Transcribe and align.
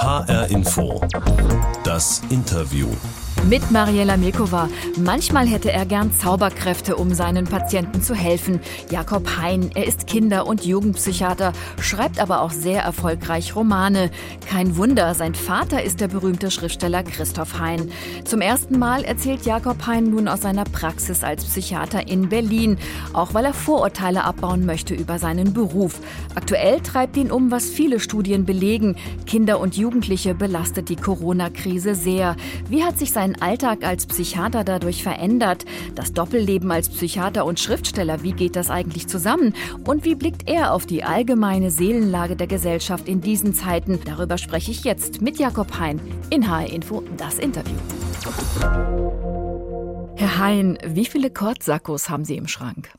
HR 0.00 0.50
Info. 0.50 0.98
Das 1.84 2.22
Interview. 2.30 2.88
Mit 3.48 3.70
Mariella 3.70 4.16
Mekova. 4.18 4.68
Manchmal 4.98 5.46
hätte 5.46 5.72
er 5.72 5.86
gern 5.86 6.12
Zauberkräfte, 6.12 6.94
um 6.96 7.14
seinen 7.14 7.46
Patienten 7.46 8.02
zu 8.02 8.14
helfen. 8.14 8.60
Jakob 8.90 9.38
Hein, 9.38 9.70
er 9.74 9.86
ist 9.86 10.06
Kinder- 10.06 10.46
und 10.46 10.64
Jugendpsychiater, 10.64 11.52
schreibt 11.80 12.20
aber 12.20 12.42
auch 12.42 12.50
sehr 12.50 12.82
erfolgreich 12.82 13.56
Romane. 13.56 14.10
Kein 14.46 14.76
Wunder, 14.76 15.14
sein 15.14 15.34
Vater 15.34 15.82
ist 15.82 16.00
der 16.00 16.08
berühmte 16.08 16.50
Schriftsteller 16.50 17.02
Christoph 17.02 17.58
Hein. 17.58 17.90
Zum 18.24 18.42
ersten 18.42 18.78
Mal 18.78 19.04
erzählt 19.04 19.46
Jakob 19.46 19.86
Hein 19.86 20.10
nun 20.10 20.28
aus 20.28 20.42
seiner 20.42 20.64
Praxis 20.64 21.24
als 21.24 21.44
Psychiater 21.44 22.08
in 22.08 22.28
Berlin, 22.28 22.78
auch 23.14 23.32
weil 23.32 23.46
er 23.46 23.54
Vorurteile 23.54 24.24
abbauen 24.24 24.66
möchte 24.66 24.94
über 24.94 25.18
seinen 25.18 25.54
Beruf. 25.54 25.98
Aktuell 26.34 26.80
treibt 26.82 27.16
ihn 27.16 27.32
um, 27.32 27.50
was 27.50 27.70
viele 27.70 28.00
Studien 28.00 28.44
belegen. 28.44 28.96
Kinder 29.26 29.60
und 29.60 29.76
Jugendliche 29.90 30.36
belastet 30.36 30.88
die 30.88 30.94
Corona-Krise 30.94 31.96
sehr. 31.96 32.36
Wie 32.68 32.84
hat 32.84 32.96
sich 32.96 33.10
sein 33.10 33.42
Alltag 33.42 33.82
als 33.82 34.06
Psychiater 34.06 34.62
dadurch 34.62 35.02
verändert? 35.02 35.64
Das 35.96 36.12
Doppelleben 36.12 36.70
als 36.70 36.88
Psychiater 36.88 37.44
und 37.44 37.58
Schriftsteller, 37.58 38.22
wie 38.22 38.30
geht 38.30 38.54
das 38.54 38.70
eigentlich 38.70 39.08
zusammen? 39.08 39.52
Und 39.84 40.04
wie 40.04 40.14
blickt 40.14 40.48
er 40.48 40.74
auf 40.74 40.86
die 40.86 41.02
allgemeine 41.02 41.72
Seelenlage 41.72 42.36
der 42.36 42.46
Gesellschaft 42.46 43.08
in 43.08 43.20
diesen 43.20 43.52
Zeiten? 43.52 43.98
Darüber 44.04 44.38
spreche 44.38 44.70
ich 44.70 44.84
jetzt 44.84 45.22
mit 45.22 45.40
Jakob 45.40 45.76
Hein 45.80 46.00
in 46.30 46.48
HR 46.48 46.72
Info, 46.72 47.02
das 47.16 47.40
Interview. 47.40 47.74
Herr 50.14 50.38
Hein, 50.38 50.78
wie 50.86 51.06
viele 51.06 51.30
Kordsackos 51.30 52.08
haben 52.08 52.24
Sie 52.24 52.36
im 52.36 52.46
Schrank? 52.46 52.90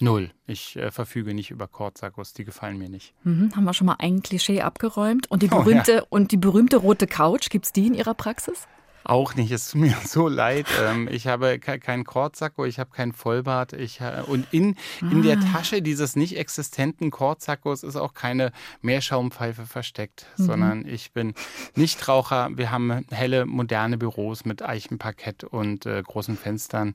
Null. 0.00 0.30
Ich 0.46 0.76
äh, 0.76 0.90
verfüge 0.90 1.34
nicht 1.34 1.50
über 1.50 1.68
Kordsackos, 1.68 2.32
die 2.32 2.44
gefallen 2.44 2.78
mir 2.78 2.88
nicht. 2.88 3.14
Mhm, 3.22 3.54
haben 3.54 3.64
wir 3.64 3.74
schon 3.74 3.86
mal 3.86 3.96
ein 3.98 4.22
Klischee 4.22 4.60
abgeräumt. 4.60 5.30
Und 5.30 5.42
die 5.42 5.48
berühmte, 5.48 5.92
oh, 5.92 5.96
ja. 5.96 6.06
und 6.08 6.32
die 6.32 6.36
berühmte 6.36 6.78
rote 6.78 7.06
Couch, 7.06 7.48
gibt 7.48 7.66
es 7.66 7.72
die 7.72 7.86
in 7.86 7.94
Ihrer 7.94 8.14
Praxis? 8.14 8.66
Auch 9.04 9.34
nicht, 9.34 9.52
es 9.52 9.68
tut 9.68 9.82
mir 9.82 9.94
so 10.04 10.28
leid. 10.28 10.66
Ähm, 10.82 11.08
ich 11.10 11.26
habe 11.26 11.58
keinen 11.58 12.04
Kordsacko, 12.04 12.64
ich 12.64 12.78
habe 12.78 12.90
keinen 12.90 13.12
Vollbart. 13.12 13.74
Ich, 13.74 14.00
und 14.26 14.46
in, 14.50 14.76
in 15.02 15.22
der 15.22 15.38
ah. 15.38 15.52
Tasche 15.52 15.82
dieses 15.82 16.16
nicht 16.16 16.38
existenten 16.38 17.10
Kordsackos 17.10 17.82
ist 17.82 17.96
auch 17.96 18.14
keine 18.14 18.50
Meerschaumpfeife 18.80 19.66
versteckt, 19.66 20.26
mhm. 20.38 20.44
sondern 20.44 20.86
ich 20.86 21.12
bin 21.12 21.34
Nichtraucher. 21.74 22.48
Wir 22.54 22.70
haben 22.70 23.04
helle, 23.10 23.44
moderne 23.44 23.98
Büros 23.98 24.46
mit 24.46 24.62
Eichenparkett 24.62 25.44
und 25.44 25.84
äh, 25.84 26.02
großen 26.02 26.38
Fenstern. 26.38 26.94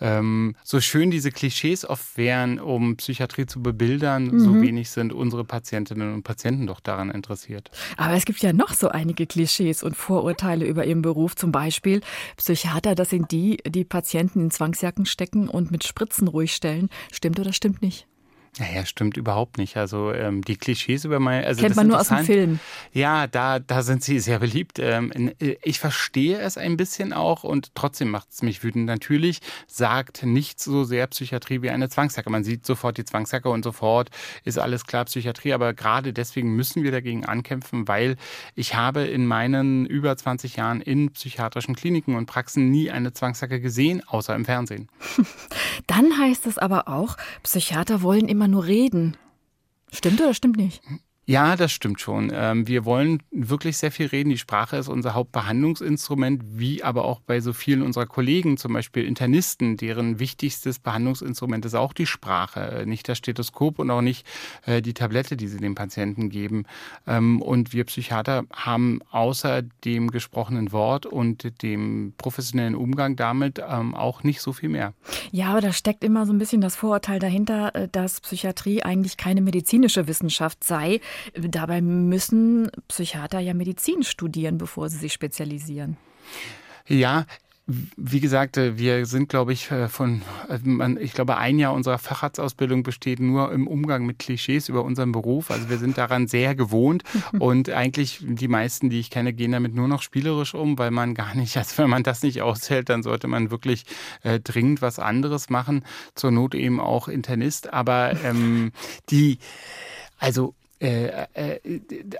Ähm, 0.00 0.54
so 0.62 0.80
schön 0.80 1.10
diese 1.10 1.30
Klischees 1.30 1.88
oft 1.88 2.16
wären, 2.16 2.58
um 2.58 2.96
Psychiatrie 2.96 3.46
zu 3.46 3.62
bebildern, 3.62 4.24
mhm. 4.24 4.38
so 4.40 4.60
wenig 4.60 4.90
sind 4.90 5.12
unsere 5.12 5.44
Patientinnen 5.44 6.12
und 6.12 6.22
Patienten 6.22 6.66
doch 6.66 6.80
daran 6.80 7.10
interessiert. 7.10 7.70
Aber 7.96 8.14
es 8.14 8.24
gibt 8.24 8.40
ja 8.40 8.52
noch 8.52 8.74
so 8.74 8.88
einige 8.88 9.26
Klischees 9.26 9.82
und 9.82 9.96
Vorurteile 9.96 10.66
über 10.66 10.84
Ihren 10.84 11.02
Beruf. 11.02 11.36
Zum 11.36 11.52
Beispiel 11.52 12.00
Psychiater, 12.36 12.94
das 12.94 13.10
sind 13.10 13.30
die, 13.30 13.58
die 13.66 13.84
Patienten 13.84 14.40
in 14.40 14.50
Zwangsjacken 14.50 15.06
stecken 15.06 15.48
und 15.48 15.70
mit 15.70 15.84
Spritzen 15.84 16.28
ruhig 16.28 16.54
stellen. 16.54 16.88
Stimmt 17.12 17.40
oder 17.40 17.52
stimmt 17.52 17.82
nicht? 17.82 18.06
Naja, 18.58 18.86
stimmt 18.86 19.18
überhaupt 19.18 19.58
nicht. 19.58 19.76
Also 19.76 20.12
ähm, 20.12 20.40
die 20.42 20.56
Klischees 20.56 21.04
über 21.04 21.20
mein, 21.20 21.44
also 21.44 21.60
kennt 21.60 21.76
man 21.76 21.88
nur 21.88 22.00
aus 22.00 22.08
dem 22.08 22.24
Film. 22.24 22.60
Ja, 22.92 23.26
da 23.26 23.58
da 23.58 23.82
sind 23.82 24.02
sie 24.02 24.18
sehr 24.18 24.38
beliebt. 24.38 24.78
Ähm, 24.78 25.12
äh, 25.38 25.56
ich 25.62 25.78
verstehe 25.78 26.38
es 26.38 26.56
ein 26.56 26.78
bisschen 26.78 27.12
auch 27.12 27.44
und 27.44 27.74
trotzdem 27.74 28.10
macht 28.10 28.28
es 28.30 28.40
mich 28.40 28.62
wütend. 28.64 28.86
Natürlich 28.86 29.40
sagt 29.66 30.22
nicht 30.22 30.58
so 30.58 30.84
sehr 30.84 31.06
Psychiatrie 31.06 31.60
wie 31.60 31.68
eine 31.68 31.90
Zwangsjacke. 31.90 32.30
Man 32.30 32.44
sieht 32.44 32.64
sofort 32.64 32.96
die 32.96 33.04
Zwangsjacke 33.04 33.50
und 33.50 33.62
sofort 33.62 34.08
ist 34.44 34.58
alles 34.58 34.86
klar 34.86 35.04
Psychiatrie. 35.04 35.52
Aber 35.52 35.74
gerade 35.74 36.14
deswegen 36.14 36.56
müssen 36.56 36.82
wir 36.82 36.92
dagegen 36.92 37.26
ankämpfen, 37.26 37.88
weil 37.88 38.16
ich 38.54 38.74
habe 38.74 39.02
in 39.02 39.26
meinen 39.26 39.84
über 39.84 40.16
20 40.16 40.56
Jahren 40.56 40.80
in 40.80 41.10
psychiatrischen 41.10 41.76
Kliniken 41.76 42.16
und 42.16 42.24
Praxen 42.24 42.70
nie 42.70 42.90
eine 42.90 43.12
Zwangsjacke 43.12 43.60
gesehen, 43.60 44.02
außer 44.06 44.34
im 44.34 44.46
Fernsehen. 44.46 44.88
Dann 45.86 46.18
heißt 46.18 46.46
es 46.46 46.56
aber 46.56 46.88
auch, 46.88 47.18
Psychiater 47.42 48.00
wollen 48.00 48.28
immer 48.28 48.45
nur 48.48 48.66
reden. 48.66 49.16
Stimmt 49.92 50.20
oder 50.20 50.34
stimmt 50.34 50.56
nicht? 50.56 50.82
Ja, 51.28 51.56
das 51.56 51.72
stimmt 51.72 52.00
schon. 52.00 52.30
Ähm, 52.32 52.68
wir 52.68 52.84
wollen 52.84 53.20
wirklich 53.32 53.78
sehr 53.78 53.90
viel 53.90 54.06
reden. 54.06 54.30
Die 54.30 54.38
Sprache 54.38 54.76
ist 54.76 54.86
unser 54.86 55.14
Hauptbehandlungsinstrument, 55.14 56.40
wie 56.46 56.84
aber 56.84 57.04
auch 57.04 57.18
bei 57.18 57.40
so 57.40 57.52
vielen 57.52 57.82
unserer 57.82 58.06
Kollegen, 58.06 58.56
zum 58.58 58.72
Beispiel 58.72 59.04
Internisten, 59.04 59.76
deren 59.76 60.20
wichtigstes 60.20 60.78
Behandlungsinstrument 60.78 61.64
ist 61.64 61.74
auch 61.74 61.94
die 61.94 62.06
Sprache, 62.06 62.60
äh, 62.60 62.86
nicht 62.86 63.08
das 63.08 63.18
Stethoskop 63.18 63.80
und 63.80 63.90
auch 63.90 64.02
nicht 64.02 64.24
äh, 64.66 64.80
die 64.80 64.94
Tablette, 64.94 65.36
die 65.36 65.48
sie 65.48 65.58
dem 65.58 65.74
Patienten 65.74 66.30
geben. 66.30 66.64
Ähm, 67.08 67.42
und 67.42 67.72
wir 67.72 67.82
Psychiater 67.86 68.44
haben 68.52 69.00
außer 69.10 69.62
dem 69.84 70.12
gesprochenen 70.12 70.70
Wort 70.70 71.06
und 71.06 71.60
dem 71.60 72.12
professionellen 72.18 72.76
Umgang 72.76 73.16
damit 73.16 73.60
ähm, 73.68 73.96
auch 73.96 74.22
nicht 74.22 74.40
so 74.40 74.52
viel 74.52 74.68
mehr. 74.68 74.94
Ja, 75.32 75.48
aber 75.48 75.60
da 75.60 75.72
steckt 75.72 76.04
immer 76.04 76.24
so 76.24 76.32
ein 76.32 76.38
bisschen 76.38 76.60
das 76.60 76.76
Vorurteil 76.76 77.18
dahinter, 77.18 77.74
äh, 77.74 77.88
dass 77.90 78.20
Psychiatrie 78.20 78.84
eigentlich 78.84 79.16
keine 79.16 79.40
medizinische 79.40 80.06
Wissenschaft 80.06 80.62
sei. 80.62 81.00
Dabei 81.34 81.80
müssen 81.80 82.70
Psychiater 82.88 83.40
ja 83.40 83.54
Medizin 83.54 84.02
studieren, 84.02 84.58
bevor 84.58 84.88
sie 84.88 84.98
sich 84.98 85.12
spezialisieren. 85.12 85.96
Ja, 86.86 87.26
wie 87.68 88.20
gesagt, 88.20 88.56
äh, 88.58 88.78
wir 88.78 89.06
sind, 89.06 89.28
glaube 89.28 89.52
ich, 89.52 89.72
äh, 89.72 89.88
von, 89.88 90.22
äh, 90.48 91.02
ich 91.02 91.12
glaube, 91.12 91.36
ein 91.36 91.58
Jahr 91.58 91.72
unserer 91.72 91.98
Facharztausbildung 91.98 92.84
besteht 92.84 93.18
nur 93.18 93.52
im 93.52 93.66
Umgang 93.66 94.06
mit 94.06 94.20
Klischees 94.20 94.68
über 94.68 94.84
unseren 94.84 95.10
Beruf. 95.10 95.50
Also 95.50 95.68
wir 95.68 95.78
sind 95.78 95.98
daran 95.98 96.28
sehr 96.28 96.54
gewohnt 96.54 97.02
und 97.40 97.68
eigentlich 97.70 98.20
die 98.22 98.46
meisten, 98.46 98.88
die 98.88 99.00
ich 99.00 99.10
kenne, 99.10 99.32
gehen 99.32 99.50
damit 99.50 99.74
nur 99.74 99.88
noch 99.88 100.02
spielerisch 100.02 100.54
um, 100.54 100.78
weil 100.78 100.92
man 100.92 101.14
gar 101.14 101.34
nicht, 101.34 101.56
also 101.56 101.78
wenn 101.82 101.90
man 101.90 102.04
das 102.04 102.22
nicht 102.22 102.40
aushält, 102.40 102.88
dann 102.88 103.02
sollte 103.02 103.26
man 103.26 103.50
wirklich 103.50 103.84
äh, 104.22 104.38
dringend 104.38 104.80
was 104.80 105.00
anderes 105.00 105.50
machen. 105.50 105.84
Zur 106.14 106.30
Not 106.30 106.54
eben 106.54 106.78
auch 106.78 107.08
Internist. 107.08 107.72
Aber 107.72 108.12
ähm, 108.22 108.70
die, 109.10 109.38
also 110.18 110.54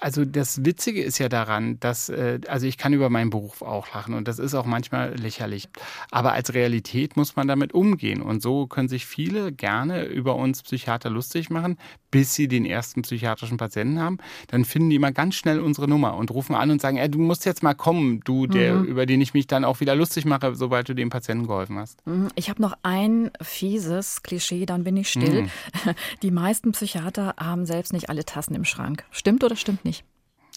also 0.00 0.25
das 0.25 0.65
Witzige 0.65 1.03
ist 1.03 1.19
ja 1.19 1.28
daran, 1.28 1.78
dass, 1.81 2.09
äh, 2.09 2.41
also 2.49 2.67
ich 2.67 2.78
kann 2.78 2.94
über 2.94 3.11
meinen 3.11 3.28
Beruf 3.28 3.61
auch 3.61 3.93
lachen 3.93 4.15
und 4.15 4.28
das 4.28 4.39
ist 4.39 4.55
auch 4.55 4.65
manchmal 4.65 5.15
lächerlich. 5.15 5.69
Aber 6.11 6.33
als 6.33 6.55
Realität 6.55 7.16
muss 7.16 7.37
man 7.37 7.49
damit 7.49 7.75
umgehen. 7.75 8.22
Und 8.22 8.41
so 8.41 8.66
können 8.66 8.89
sich 8.89 9.05
viele 9.05 9.53
gerne 9.53 10.05
über 10.05 10.37
uns 10.37 10.62
Psychiater 10.62 11.11
lustig 11.11 11.50
machen, 11.50 11.77
bis 12.11 12.34
sie 12.34 12.49
den 12.49 12.65
ersten 12.65 13.03
psychiatrischen 13.03 13.59
Patienten 13.59 14.00
haben. 14.00 14.16
Dann 14.49 14.65
finden 14.65 14.89
die 14.89 14.97
immer 14.97 15.12
ganz 15.12 15.34
schnell 15.34 15.61
unsere 15.61 15.87
Nummer 15.87 16.16
und 16.16 16.31
rufen 16.31 16.55
an 16.55 16.71
und 16.71 16.81
sagen, 16.81 16.97
ey, 16.97 17.11
du 17.11 17.19
musst 17.19 17.45
jetzt 17.45 17.62
mal 17.62 17.75
kommen, 17.75 18.21
du, 18.25 18.47
der, 18.47 18.77
mhm. 18.77 18.84
über 18.84 19.05
den 19.05 19.21
ich 19.21 19.34
mich 19.34 19.47
dann 19.47 19.66
auch 19.66 19.81
wieder 19.81 19.95
lustig 19.95 20.25
mache, 20.25 20.55
sobald 20.55 20.89
du 20.89 20.95
dem 20.95 21.11
Patienten 21.11 21.47
geholfen 21.47 21.78
hast. 21.78 22.06
Mhm. 22.06 22.28
Ich 22.37 22.49
habe 22.49 22.62
noch 22.62 22.72
ein 22.83 23.31
fieses 23.43 24.22
Klischee, 24.22 24.65
dann 24.65 24.83
bin 24.83 24.97
ich 24.97 25.11
still. 25.11 25.43
Mhm. 25.43 25.50
Die 26.22 26.31
meisten 26.31 26.72
Psychiater 26.72 27.34
haben 27.39 27.66
selbst 27.66 27.93
nicht 27.93 28.09
alle 28.09 28.25
Tassen 28.47 28.55
im 28.55 28.65
Schrank. 28.65 29.05
Stimmt 29.11 29.43
oder 29.43 29.57
stimmt 29.57 29.84
nicht? 29.84 30.05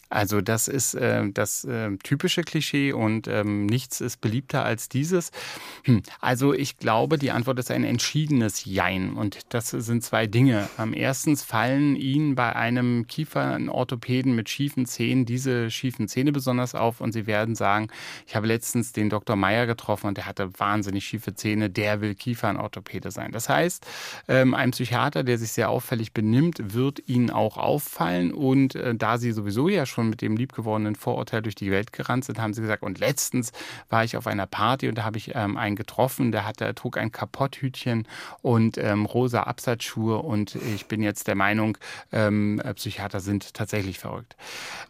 Also 0.09 0.41
das 0.41 0.67
ist 0.67 0.95
äh, 0.95 1.29
das 1.31 1.63
äh, 1.65 1.95
typische 1.97 2.41
Klischee 2.41 2.93
und 2.93 3.27
ähm, 3.27 3.65
nichts 3.67 4.01
ist 4.01 4.21
beliebter 4.21 4.65
als 4.65 4.89
dieses. 4.89 5.31
Hm. 5.83 6.01
Also 6.19 6.53
ich 6.53 6.77
glaube, 6.77 7.17
die 7.17 7.31
Antwort 7.31 7.59
ist 7.59 7.69
ein 7.69 7.83
entschiedenes 7.83 8.65
Jein 8.65 9.13
und 9.13 9.39
das 9.49 9.69
sind 9.69 10.03
zwei 10.03 10.25
Dinge. 10.25 10.67
Ähm, 10.79 10.93
erstens 10.95 11.43
fallen 11.43 11.95
Ihnen 11.95 12.35
bei 12.35 12.55
einem 12.55 13.05
Kieferorthopäden 13.07 14.33
mit 14.33 14.49
schiefen 14.49 14.85
Zähnen 14.85 15.25
diese 15.25 15.69
schiefen 15.69 16.07
Zähne 16.07 16.31
besonders 16.31 16.73
auf 16.73 17.01
und 17.01 17.11
Sie 17.11 17.27
werden 17.27 17.55
sagen, 17.55 17.89
ich 18.25 18.35
habe 18.35 18.47
letztens 18.47 18.93
den 18.93 19.09
Dr. 19.09 19.35
Meyer 19.35 19.67
getroffen 19.67 20.07
und 20.07 20.17
der 20.17 20.25
hatte 20.25 20.49
wahnsinnig 20.59 21.05
schiefe 21.05 21.35
Zähne, 21.35 21.69
der 21.69 22.01
will 22.01 22.15
Kiefernorthopäde 22.15 23.11
sein. 23.11 23.31
Das 23.31 23.47
heißt, 23.47 23.85
ähm, 24.27 24.55
ein 24.55 24.71
Psychiater, 24.71 25.23
der 25.23 25.37
sich 25.37 25.51
sehr 25.51 25.69
auffällig 25.69 26.13
benimmt, 26.13 26.73
wird 26.73 27.07
Ihnen 27.07 27.29
auch 27.29 27.57
auffallen 27.57 28.33
und 28.33 28.75
äh, 28.75 28.95
da 28.95 29.17
Sie 29.17 29.31
sowieso 29.31 29.69
ja 29.69 29.85
schon 29.89 30.09
mit 30.09 30.21
dem 30.21 30.37
liebgewordenen 30.37 30.95
Vorurteil 30.95 31.41
durch 31.41 31.55
die 31.55 31.71
Welt 31.71 31.93
gerannt 31.93 32.25
sind, 32.25 32.39
haben 32.39 32.53
sie 32.53 32.61
gesagt, 32.61 32.83
und 32.83 32.99
letztens 32.99 33.51
war 33.89 34.03
ich 34.03 34.17
auf 34.17 34.27
einer 34.27 34.45
Party 34.45 34.87
und 34.87 34.97
da 34.97 35.03
habe 35.03 35.17
ich 35.17 35.35
ähm, 35.35 35.57
einen 35.57 35.75
getroffen, 35.75 36.31
der 36.31 36.45
hatte, 36.45 36.73
trug 36.75 36.97
ein 36.97 37.11
Kapotthütchen 37.11 38.07
und 38.41 38.77
ähm, 38.77 39.05
rosa 39.05 39.43
Absatzschuhe 39.43 40.19
und 40.19 40.55
ich 40.55 40.85
bin 40.85 41.01
jetzt 41.01 41.27
der 41.27 41.35
Meinung, 41.35 41.77
ähm, 42.11 42.59
äh, 42.63 42.73
Psychiater 42.73 43.19
sind 43.19 43.53
tatsächlich 43.53 43.99
verrückt. 43.99 44.35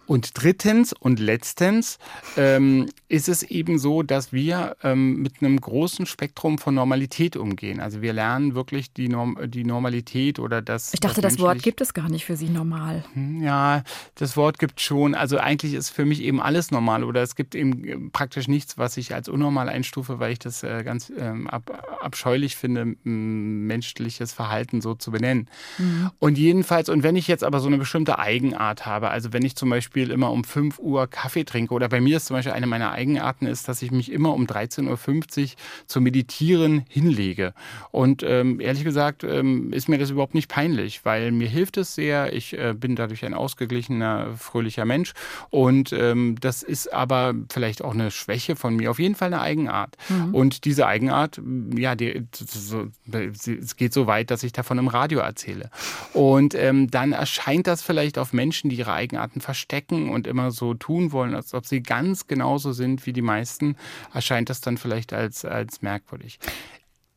Und 0.06 0.32
drittens 0.42 0.92
und 0.92 1.20
letztens 1.20 2.00
ähm, 2.36 2.90
ist 3.10 3.30
es 3.30 3.44
eben 3.44 3.78
so, 3.78 4.02
dass 4.02 4.34
wir 4.34 4.76
ähm, 4.84 5.22
mit 5.22 5.42
einem 5.42 5.62
großen 5.62 6.08
Spektrum 6.08 6.58
von 6.58 6.74
Normalität 6.74 7.38
umgehen. 7.38 7.80
Also 7.80 8.02
wir 8.02 8.14
lernen 8.14 8.56
wirklich 8.56 8.92
die, 8.92 9.08
Norm 9.08 9.38
die 9.46 9.64
Normalität 9.64 10.40
oder 10.40 10.64
das. 10.64 10.94
Ich 10.94 11.00
dachte, 11.00 11.22
das, 11.22 11.34
das 11.34 11.42
Wort 11.42 11.62
gibt 11.62 11.82
es 11.82 11.94
gar 11.94 12.10
nicht 12.10 12.26
für 12.26 12.36
Sie 12.36 12.50
normal. 12.50 13.06
Hm, 13.14 13.44
ja, 13.44 13.84
das 14.16 14.36
Wort 14.36 14.58
gibt 14.58 14.82
schon. 14.90 15.14
Also 15.14 15.38
eigentlich 15.38 15.76
ist 15.76 15.92
für 15.92 16.04
mich 16.04 16.22
eben 16.24 16.42
alles 16.42 16.72
normal 16.72 17.04
oder 17.04 17.22
es 17.22 17.36
gibt 17.36 17.54
eben 17.54 17.86
äh, 17.86 17.98
praktisch 18.12 18.48
nichts, 18.48 18.78
was 18.78 18.98
ich 18.98 19.14
als 19.14 19.30
unnormal 19.30 19.70
einstufe, 19.70 20.20
weil 20.20 20.32
ich 20.32 20.40
das 20.40 20.64
äh, 20.64 20.84
ganz 20.84 21.14
ähm, 21.16 21.48
ab, 21.48 22.00
abscheulich 22.02 22.56
finde, 22.56 22.96
menschliches 23.04 24.34
Verhalten 24.34 24.82
so 24.82 24.96
zu 24.96 25.12
benennen. 25.12 25.48
Mhm. 25.78 26.10
Und 26.18 26.38
jedenfalls, 26.40 26.90
und 26.90 27.04
wenn 27.04 27.16
ich 27.16 27.28
jetzt 27.28 27.44
aber 27.44 27.60
so 27.60 27.68
eine 27.68 27.78
bestimmte 27.78 28.18
Eigenart 28.18 28.88
habe, 28.88 29.12
also 29.12 29.32
wenn 29.32 29.46
ich 29.46 29.56
zum 29.56 29.70
Beispiel 29.70 30.10
immer 30.10 30.32
um 30.32 30.44
5 30.44 30.80
Uhr 30.80 31.06
Kaffee 31.06 31.44
trinke 31.44 31.74
oder 31.74 31.88
bei 31.88 32.02
mir 32.02 32.18
ist 32.18 32.26
zum 32.26 32.36
Beispiel 32.36 32.54
eine 32.54 32.66
meiner 32.66 32.92
Eigenarten 32.92 33.46
ist, 33.46 33.68
dass 33.68 33.84
ich 33.84 33.92
mich 33.92 34.12
immer 34.12 34.34
um 34.34 34.48
13.50 34.48 34.88
Uhr 34.90 35.50
zu 35.86 36.02
meditieren 36.02 36.84
hinlege. 36.90 37.54
Und 37.92 38.24
ähm, 38.24 38.60
ehrlich 38.60 38.84
gesagt 38.84 39.24
ähm, 39.24 39.72
ist 39.72 39.88
mir 39.88 40.00
das 40.00 40.10
überhaupt 40.10 40.34
nicht 40.34 40.50
peinlich, 40.50 41.06
weil 41.06 41.32
mir 41.32 41.48
hilft 41.48 41.78
es 41.78 41.94
sehr. 41.94 42.34
Ich 42.34 42.58
äh, 42.58 42.74
bin 42.74 42.96
dadurch 42.96 43.24
ein 43.24 43.36
ausgeglichener, 43.36 44.34
fröhlicher 44.36 44.79
Mensch. 44.86 45.14
Und 45.50 45.94
ähm, 45.94 46.36
das 46.40 46.64
ist 46.64 46.94
aber 46.94 47.34
vielleicht 47.52 47.84
auch 47.84 47.94
eine 47.94 48.12
Schwäche 48.12 48.56
von 48.56 48.76
mir, 48.76 48.92
auf 48.92 49.00
jeden 49.00 49.16
Fall 49.16 49.34
eine 49.34 49.42
Eigenart. 49.42 49.96
Mhm. 50.10 50.36
Und 50.36 50.66
diese 50.66 50.88
Eigenart, 50.88 51.42
ja, 51.76 51.96
die, 51.96 52.26
so, 52.34 52.88
es 53.12 53.76
geht 53.76 53.94
so 53.94 54.08
weit, 54.08 54.32
dass 54.32 54.44
ich 54.44 54.52
davon 54.52 54.78
im 54.78 54.88
Radio 54.88 55.20
erzähle. 55.20 55.70
Und 56.14 56.56
ähm, 56.56 56.90
dann 56.90 57.12
erscheint 57.12 57.68
das 57.68 57.82
vielleicht 57.82 58.18
auf 58.18 58.34
Menschen, 58.34 58.70
die 58.70 58.78
ihre 58.78 58.94
Eigenarten 58.94 59.42
verstecken 59.42 60.10
und 60.10 60.28
immer 60.28 60.52
so 60.52 60.74
tun 60.74 61.12
wollen, 61.12 61.36
als 61.36 61.54
ob 61.54 61.66
sie 61.66 61.82
ganz 61.82 62.28
genauso 62.28 62.72
sind 62.72 63.06
wie 63.06 63.14
die 63.14 63.22
meisten, 63.22 63.76
erscheint 64.14 64.50
das 64.50 64.62
dann 64.62 64.78
vielleicht 64.78 65.14
als, 65.14 65.46
als 65.46 65.82
merkwürdig. 65.82 66.40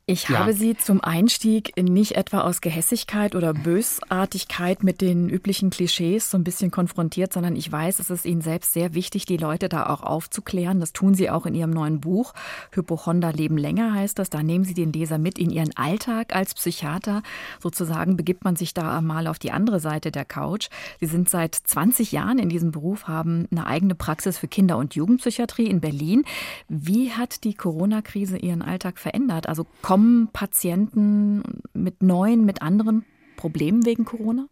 Ich 0.04 0.28
ja. 0.28 0.40
habe 0.40 0.52
Sie 0.52 0.76
zum 0.76 1.00
Einstieg 1.00 1.80
nicht 1.80 2.16
etwa 2.16 2.40
aus 2.40 2.60
Gehässigkeit 2.60 3.36
oder 3.36 3.54
Bösartigkeit 3.54 4.82
mit 4.82 5.00
den 5.00 5.28
üblichen 5.28 5.70
Klischees 5.70 6.28
so 6.28 6.36
ein 6.36 6.42
bisschen 6.42 6.72
konfrontiert, 6.72 7.32
sondern 7.32 7.54
ich 7.54 7.70
weiß, 7.70 8.00
es 8.00 8.10
ist 8.10 8.24
Ihnen 8.24 8.40
selbst 8.40 8.72
sehr 8.72 8.94
wichtig, 8.94 9.26
die 9.26 9.36
Leute 9.36 9.68
da 9.68 9.86
auch 9.86 10.02
aufzuklären. 10.02 10.80
Das 10.80 10.92
tun 10.92 11.14
Sie 11.14 11.30
auch 11.30 11.46
in 11.46 11.54
Ihrem 11.54 11.70
neuen 11.70 12.00
Buch. 12.00 12.34
Hypochonda 12.72 13.30
Leben 13.30 13.56
länger 13.56 13.94
heißt 13.94 14.18
das. 14.18 14.28
Da 14.28 14.42
nehmen 14.42 14.64
Sie 14.64 14.74
den 14.74 14.92
Leser 14.92 15.18
mit 15.18 15.38
in 15.38 15.50
Ihren 15.50 15.70
Alltag 15.76 16.34
als 16.34 16.54
Psychiater. 16.54 17.22
Sozusagen 17.60 18.16
begibt 18.16 18.42
man 18.42 18.56
sich 18.56 18.74
da 18.74 19.00
mal 19.02 19.28
auf 19.28 19.38
die 19.38 19.52
andere 19.52 19.78
Seite 19.78 20.10
der 20.10 20.24
Couch. 20.24 20.68
Sie 20.98 21.06
sind 21.06 21.30
seit 21.30 21.54
20 21.54 22.10
Jahren 22.10 22.40
in 22.40 22.48
diesem 22.48 22.72
Beruf, 22.72 23.06
haben 23.06 23.46
eine 23.52 23.68
eigene 23.68 23.94
Praxis 23.94 24.36
für 24.36 24.48
Kinder- 24.48 24.78
und 24.78 24.96
Jugendpsychiatrie 24.96 25.68
in 25.68 25.80
Berlin. 25.80 26.24
Wie 26.68 27.12
hat 27.12 27.44
die 27.44 27.54
Corona-Krise 27.54 28.36
Ihren 28.38 28.62
Alltag 28.62 28.98
verändert? 28.98 29.48
Also 29.48 29.64
Kommen 29.92 30.28
Patienten 30.32 31.42
mit 31.74 32.02
neuen, 32.02 32.46
mit 32.46 32.62
anderen 32.62 33.04
Problemen 33.36 33.84
wegen 33.84 34.06
Corona? 34.06 34.46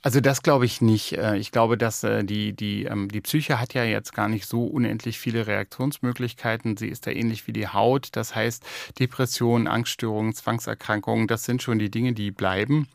Also 0.00 0.22
das 0.22 0.40
glaube 0.40 0.64
ich 0.64 0.80
nicht. 0.80 1.18
Äh, 1.18 1.36
ich 1.36 1.52
glaube, 1.52 1.76
dass 1.76 2.02
äh, 2.02 2.24
die, 2.24 2.54
die, 2.54 2.84
ähm, 2.84 3.10
die 3.10 3.20
Psyche 3.20 3.60
hat 3.60 3.74
ja 3.74 3.84
jetzt 3.84 4.14
gar 4.14 4.30
nicht 4.30 4.46
so 4.46 4.64
unendlich 4.64 5.18
viele 5.18 5.46
Reaktionsmöglichkeiten. 5.46 6.78
Sie 6.78 6.88
ist 6.88 7.06
da 7.06 7.10
ähnlich 7.10 7.46
wie 7.46 7.52
die 7.52 7.68
Haut. 7.68 8.08
Das 8.12 8.34
heißt, 8.34 8.64
Depressionen, 8.98 9.66
Angststörungen, 9.66 10.32
Zwangserkrankungen, 10.32 11.26
das 11.26 11.44
sind 11.44 11.62
schon 11.62 11.78
die 11.78 11.90
Dinge, 11.90 12.14
die 12.14 12.30
bleiben. 12.30 12.88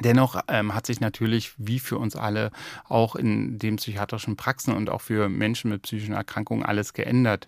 Dennoch 0.00 0.40
ähm, 0.48 0.74
hat 0.74 0.84
sich 0.84 0.98
natürlich, 0.98 1.52
wie 1.58 1.78
für 1.78 1.98
uns 1.98 2.16
alle, 2.16 2.50
auch 2.88 3.14
in 3.14 3.60
den 3.60 3.76
psychiatrischen 3.76 4.34
Praxen 4.34 4.74
und 4.74 4.90
auch 4.90 5.00
für 5.00 5.28
Menschen 5.28 5.70
mit 5.70 5.82
psychischen 5.82 6.14
Erkrankungen 6.14 6.64
alles 6.64 6.92
geändert. 6.92 7.46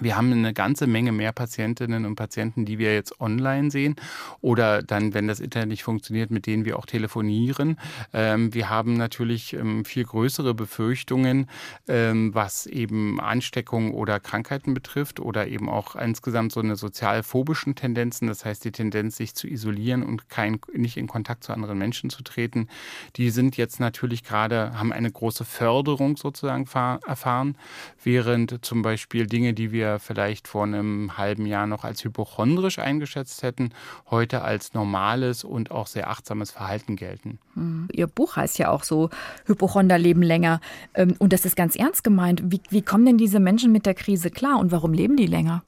Wir 0.00 0.16
haben 0.16 0.32
eine 0.32 0.52
ganze 0.52 0.86
Menge 0.86 1.12
mehr 1.12 1.32
Patientinnen 1.32 2.04
und 2.06 2.14
Patienten, 2.14 2.64
die 2.64 2.78
wir 2.78 2.94
jetzt 2.94 3.20
online 3.20 3.70
sehen 3.70 3.96
oder 4.40 4.82
dann, 4.82 5.14
wenn 5.14 5.28
das 5.28 5.40
Internet 5.40 5.68
nicht 5.68 5.82
funktioniert, 5.82 6.30
mit 6.30 6.46
denen 6.46 6.64
wir 6.64 6.78
auch 6.78 6.86
telefonieren. 6.86 7.78
Ähm, 8.12 8.54
wir 8.54 8.70
haben 8.70 8.94
natürlich 8.94 9.54
ähm, 9.54 9.84
viel 9.84 10.04
größere 10.04 10.54
Befürchtungen, 10.54 11.48
ähm, 11.88 12.34
was 12.34 12.66
eben 12.66 13.20
Ansteckungen 13.20 13.92
oder 13.92 14.20
Krankheiten 14.20 14.74
betrifft 14.74 15.20
oder 15.20 15.48
eben 15.48 15.68
auch 15.68 15.96
insgesamt 15.96 16.52
so 16.52 16.60
eine 16.60 16.76
sozialphobischen 16.76 17.74
Tendenzen, 17.74 18.28
das 18.28 18.44
heißt 18.44 18.64
die 18.64 18.72
Tendenz, 18.72 19.16
sich 19.16 19.34
zu 19.34 19.48
isolieren 19.48 20.02
und 20.02 20.28
kein, 20.28 20.60
nicht 20.72 20.96
in 20.96 21.06
Kontakt 21.06 21.44
zu 21.44 21.52
anderen 21.52 21.78
Menschen 21.78 22.10
zu 22.10 22.22
treten. 22.22 22.68
Die 23.16 23.30
sind 23.30 23.56
jetzt 23.56 23.80
natürlich 23.80 24.24
gerade, 24.24 24.78
haben 24.78 24.92
eine 24.92 25.10
große 25.10 25.44
Förderung 25.44 26.16
sozusagen 26.16 26.66
erfahren, 27.06 27.56
während 28.02 28.64
zum 28.64 28.82
Beispiel 28.82 29.26
Dinge, 29.26 29.54
die 29.54 29.72
wir 29.72 29.87
wir 29.88 29.98
vielleicht 29.98 30.48
vor 30.48 30.64
einem 30.64 31.16
halben 31.16 31.46
Jahr 31.46 31.66
noch 31.66 31.84
als 31.84 32.04
hypochondrisch 32.04 32.78
eingeschätzt 32.78 33.42
hätten, 33.42 33.70
heute 34.10 34.42
als 34.42 34.74
normales 34.74 35.44
und 35.44 35.70
auch 35.70 35.86
sehr 35.86 36.10
achtsames 36.10 36.50
Verhalten 36.50 36.96
gelten. 36.96 37.38
Hm. 37.54 37.88
Ihr 37.92 38.06
Buch 38.06 38.36
heißt 38.36 38.58
ja 38.58 38.70
auch 38.70 38.84
so, 38.84 39.10
Hypochonder 39.46 39.98
leben 39.98 40.22
länger. 40.22 40.60
Ähm, 40.94 41.14
und 41.18 41.32
das 41.32 41.44
ist 41.44 41.56
ganz 41.56 41.76
ernst 41.76 42.04
gemeint. 42.04 42.42
Wie, 42.44 42.60
wie 42.70 42.82
kommen 42.82 43.06
denn 43.06 43.18
diese 43.18 43.40
Menschen 43.40 43.72
mit 43.72 43.86
der 43.86 43.94
Krise 43.94 44.30
klar 44.30 44.58
und 44.58 44.72
warum 44.72 44.92
leben 44.92 45.16
die 45.16 45.26
länger? 45.26 45.62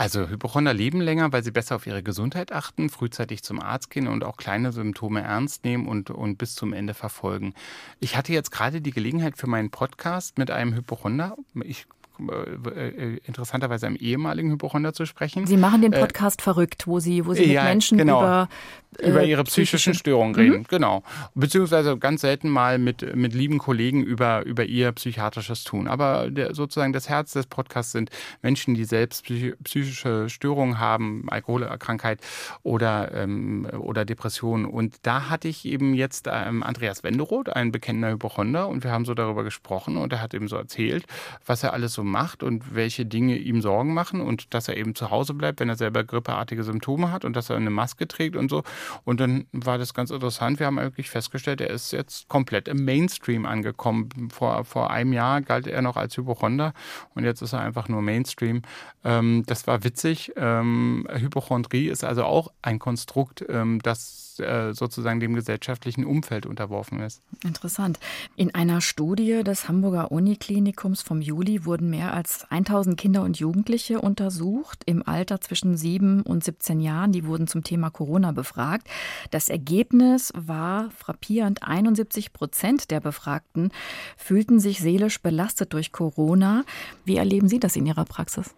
Also 0.00 0.30
Hypochonder 0.30 0.72
leben 0.72 1.02
länger, 1.02 1.30
weil 1.30 1.44
sie 1.44 1.50
besser 1.50 1.76
auf 1.76 1.86
ihre 1.86 2.02
Gesundheit 2.02 2.52
achten, 2.52 2.88
frühzeitig 2.88 3.42
zum 3.42 3.60
Arzt 3.60 3.90
gehen 3.90 4.08
und 4.08 4.24
auch 4.24 4.38
kleine 4.38 4.72
Symptome 4.72 5.20
ernst 5.20 5.62
nehmen 5.62 5.86
und, 5.86 6.08
und 6.08 6.38
bis 6.38 6.54
zum 6.54 6.72
Ende 6.72 6.94
verfolgen. 6.94 7.52
Ich 7.98 8.16
hatte 8.16 8.32
jetzt 8.32 8.50
gerade 8.50 8.80
die 8.80 8.92
Gelegenheit 8.92 9.36
für 9.36 9.46
meinen 9.46 9.68
Podcast 9.68 10.38
mit 10.38 10.50
einem 10.50 10.74
Hypochonder. 10.74 11.36
Ich 11.62 11.86
äh, 12.28 12.88
äh, 12.88 13.16
interessanterweise 13.24 13.86
einem 13.86 13.96
ehemaligen 13.96 14.50
Hypochonder 14.50 14.92
zu 14.92 15.06
sprechen. 15.06 15.46
Sie 15.46 15.56
machen 15.56 15.80
den 15.82 15.92
äh, 15.92 16.00
Podcast 16.00 16.40
äh, 16.40 16.44
verrückt, 16.44 16.86
wo 16.86 17.00
Sie, 17.00 17.24
wo 17.26 17.34
Sie 17.34 17.44
ja, 17.44 17.62
mit 17.62 17.70
Menschen 17.70 17.98
genau. 17.98 18.20
über 18.20 18.48
über 18.98 19.22
ihre 19.22 19.44
psychischen 19.44 19.94
Störungen 19.94 20.34
reden, 20.34 20.58
mhm. 20.58 20.66
genau. 20.68 21.02
Beziehungsweise 21.34 21.96
ganz 21.96 22.22
selten 22.22 22.48
mal 22.48 22.78
mit, 22.78 23.14
mit 23.14 23.34
lieben 23.34 23.58
Kollegen 23.58 24.02
über, 24.02 24.44
über 24.44 24.64
ihr 24.64 24.90
psychiatrisches 24.92 25.64
Tun. 25.64 25.86
Aber 25.86 26.30
der, 26.30 26.54
sozusagen 26.54 26.92
das 26.92 27.08
Herz 27.08 27.32
des 27.32 27.46
Podcasts 27.46 27.92
sind 27.92 28.10
Menschen, 28.42 28.74
die 28.74 28.84
selbst 28.84 29.24
psychische 29.24 30.28
Störungen 30.28 30.78
haben, 30.78 31.26
Alkoholkrankheit 31.28 32.20
oder, 32.62 33.12
ähm, 33.14 33.66
oder 33.78 34.04
Depressionen. 34.04 34.66
Und 34.66 34.96
da 35.02 35.30
hatte 35.30 35.48
ich 35.48 35.64
eben 35.64 35.94
jetzt 35.94 36.28
ähm, 36.30 36.62
Andreas 36.62 37.04
Wenderoth, 37.04 37.48
ein 37.48 37.72
bekennender 37.72 38.10
Hypochonder, 38.10 38.68
und 38.68 38.82
wir 38.82 38.90
haben 38.90 39.04
so 39.04 39.14
darüber 39.14 39.44
gesprochen 39.44 39.96
und 39.96 40.12
er 40.12 40.20
hat 40.20 40.34
eben 40.34 40.48
so 40.48 40.56
erzählt, 40.56 41.04
was 41.46 41.62
er 41.62 41.72
alles 41.72 41.92
so 41.92 42.02
macht 42.02 42.42
und 42.42 42.74
welche 42.74 43.06
Dinge 43.06 43.36
ihm 43.36 43.62
Sorgen 43.62 43.94
machen 43.94 44.20
und 44.20 44.52
dass 44.52 44.68
er 44.68 44.76
eben 44.76 44.94
zu 44.94 45.10
Hause 45.10 45.34
bleibt, 45.34 45.60
wenn 45.60 45.68
er 45.68 45.76
selber 45.76 46.02
grippeartige 46.02 46.64
Symptome 46.64 47.12
hat 47.12 47.24
und 47.24 47.36
dass 47.36 47.50
er 47.50 47.56
eine 47.56 47.70
Maske 47.70 48.08
trägt 48.08 48.36
und 48.36 48.50
so. 48.50 48.62
Und 49.04 49.20
dann 49.20 49.46
war 49.52 49.78
das 49.78 49.94
ganz 49.94 50.10
interessant. 50.10 50.58
Wir 50.58 50.66
haben 50.66 50.76
wirklich 50.76 51.10
festgestellt, 51.10 51.60
er 51.60 51.70
ist 51.70 51.92
jetzt 51.92 52.28
komplett 52.28 52.68
im 52.68 52.84
Mainstream 52.84 53.46
angekommen. 53.46 54.30
Vor, 54.30 54.64
vor 54.64 54.90
einem 54.90 55.12
Jahr 55.12 55.40
galt 55.40 55.66
er 55.66 55.82
noch 55.82 55.96
als 55.96 56.16
Hypochonder 56.16 56.72
und 57.14 57.24
jetzt 57.24 57.42
ist 57.42 57.52
er 57.52 57.60
einfach 57.60 57.88
nur 57.88 58.02
Mainstream. 58.02 58.62
Ähm, 59.04 59.44
das 59.46 59.66
war 59.66 59.84
witzig. 59.84 60.32
Ähm, 60.36 61.06
Hypochondrie 61.10 61.88
ist 61.88 62.04
also 62.04 62.24
auch 62.24 62.52
ein 62.62 62.78
Konstrukt, 62.78 63.44
ähm, 63.48 63.80
das 63.82 64.30
äh, 64.40 64.72
sozusagen 64.72 65.20
dem 65.20 65.34
gesellschaftlichen 65.34 66.04
Umfeld 66.04 66.46
unterworfen 66.46 67.00
ist. 67.00 67.22
Interessant. 67.44 67.98
In 68.36 68.54
einer 68.54 68.80
Studie 68.80 69.42
des 69.44 69.68
Hamburger 69.68 70.10
Uniklinikums 70.12 71.02
vom 71.02 71.20
Juli 71.20 71.64
wurden 71.64 71.90
mehr 71.90 72.14
als 72.14 72.46
1000 72.50 72.98
Kinder 72.98 73.22
und 73.22 73.38
Jugendliche 73.38 74.00
untersucht 74.00 74.82
im 74.86 75.06
Alter 75.06 75.40
zwischen 75.40 75.76
7 75.76 76.22
und 76.22 76.44
17 76.44 76.80
Jahren. 76.80 77.12
Die 77.12 77.26
wurden 77.26 77.46
zum 77.46 77.64
Thema 77.64 77.90
Corona 77.90 78.32
befragt. 78.32 78.69
Das 79.30 79.48
Ergebnis 79.48 80.32
war 80.36 80.90
frappierend. 80.90 81.62
71 81.62 82.32
Prozent 82.32 82.90
der 82.90 83.00
Befragten 83.00 83.70
fühlten 84.16 84.60
sich 84.60 84.80
seelisch 84.80 85.20
belastet 85.20 85.72
durch 85.72 85.92
Corona. 85.92 86.64
Wie 87.04 87.16
erleben 87.16 87.48
Sie 87.48 87.60
das 87.60 87.76
in 87.76 87.86
Ihrer 87.86 88.04
Praxis? 88.04 88.54